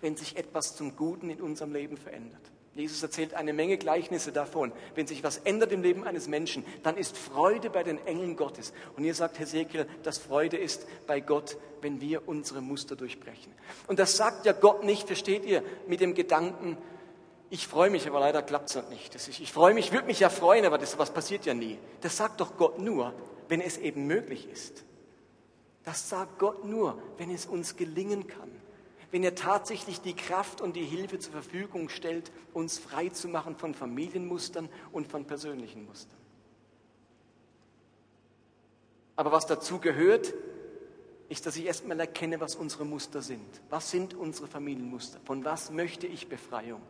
[0.00, 2.40] wenn sich etwas zum Guten in unserem Leben verändert.
[2.74, 4.72] Jesus erzählt eine Menge Gleichnisse davon.
[4.94, 8.72] Wenn sich was ändert im Leben eines Menschen, dann ist Freude bei den Engeln Gottes.
[8.96, 13.52] Und ihr sagt Hesekiel, dass Freude ist bei Gott, wenn wir unsere Muster durchbrechen.
[13.88, 16.78] Und das sagt ja Gott nicht, versteht ihr, mit dem Gedanken,
[17.50, 19.14] ich freue mich, aber leider klappt es nicht.
[19.14, 21.78] Ist, ich freue mich, würde mich ja freuen, aber das was passiert ja nie.
[22.00, 23.12] Das sagt doch Gott nur,
[23.48, 24.84] wenn es eben möglich ist.
[25.84, 28.50] Das sagt Gott nur, wenn es uns gelingen kann
[29.10, 33.56] wenn er tatsächlich die Kraft und die Hilfe zur Verfügung stellt, uns frei zu machen
[33.56, 36.16] von Familienmustern und von persönlichen Mustern.
[39.16, 40.32] Aber was dazu gehört,
[41.28, 43.60] ist, dass ich erstmal erkenne, was unsere Muster sind.
[43.68, 45.20] Was sind unsere Familienmuster?
[45.24, 46.80] Von was möchte ich Befreiung?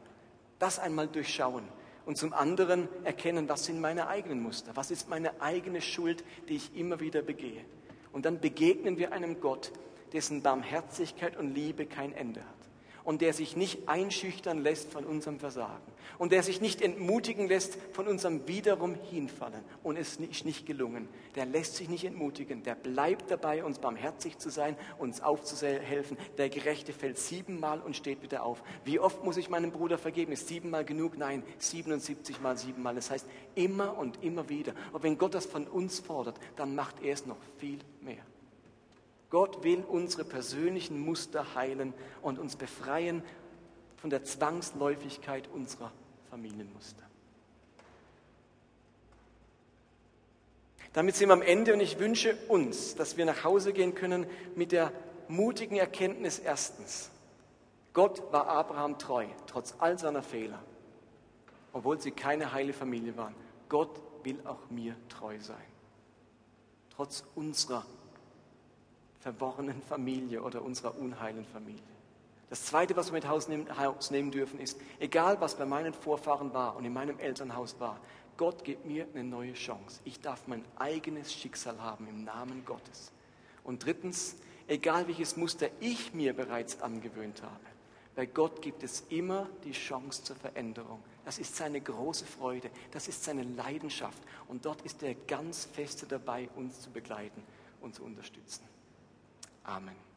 [0.61, 1.65] Das einmal durchschauen.
[2.07, 4.71] Und zum anderen erkennen, was sind meine eigenen Muster?
[4.77, 7.65] Was ist meine eigene Schuld, die ich immer wieder begehe?
[8.13, 9.73] Und dann begegnen wir einem Gott,
[10.13, 12.60] dessen Barmherzigkeit und Liebe kein Ende hat
[13.05, 17.79] und der sich nicht einschüchtern lässt von unserem Versagen und der sich nicht entmutigen lässt
[17.93, 21.09] von unserem wiederum hinfallen und es ist nicht gelungen.
[21.35, 26.19] Der lässt sich nicht entmutigen, der bleibt dabei, uns barmherzig zu sein, uns aufzuhelfen.
[26.39, 28.63] Der Gerechte fällt siebenmal und steht wieder auf.
[28.85, 30.33] Wie oft muss ich meinem Bruder vergeben?
[30.33, 31.17] Ist siebenmal genug?
[31.17, 32.95] Nein, 77 mal siebenmal.
[32.95, 34.75] Das heißt immer und immer wieder.
[34.93, 38.25] Und wenn Gott das von uns fordert, dann macht er es noch viel mehr.
[39.31, 43.23] Gott will unsere persönlichen Muster heilen und uns befreien
[43.97, 45.93] von der Zwangsläufigkeit unserer
[46.31, 47.05] Familienmuster.
[50.93, 54.27] Damit sind wir am Ende und ich wünsche uns, dass wir nach Hause gehen können
[54.57, 54.93] mit der
[55.29, 57.11] mutigen Erkenntnis erstens.
[57.93, 60.61] Gott war Abraham treu, trotz all seiner Fehler,
[61.73, 63.37] obwohl sie keine heile Familie waren.
[63.69, 65.57] Gott will auch mir treu sein,
[66.91, 67.85] trotz unserer
[69.21, 71.83] verworrenen Familie oder unserer unheilen Familie.
[72.49, 76.75] Das Zweite, was wir mit Haus nehmen dürfen, ist, egal was bei meinen Vorfahren war
[76.75, 78.01] und in meinem Elternhaus war,
[78.37, 80.01] Gott gibt mir eine neue Chance.
[80.05, 83.13] Ich darf mein eigenes Schicksal haben im Namen Gottes.
[83.63, 87.61] Und drittens, egal welches Muster ich mir bereits angewöhnt habe,
[88.17, 91.03] bei Gott gibt es immer die Chance zur Veränderung.
[91.25, 94.23] Das ist seine große Freude, das ist seine Leidenschaft.
[94.49, 97.43] Und dort ist er ganz feste dabei, uns zu begleiten
[97.81, 98.65] und zu unterstützen.
[99.67, 100.10] Amen.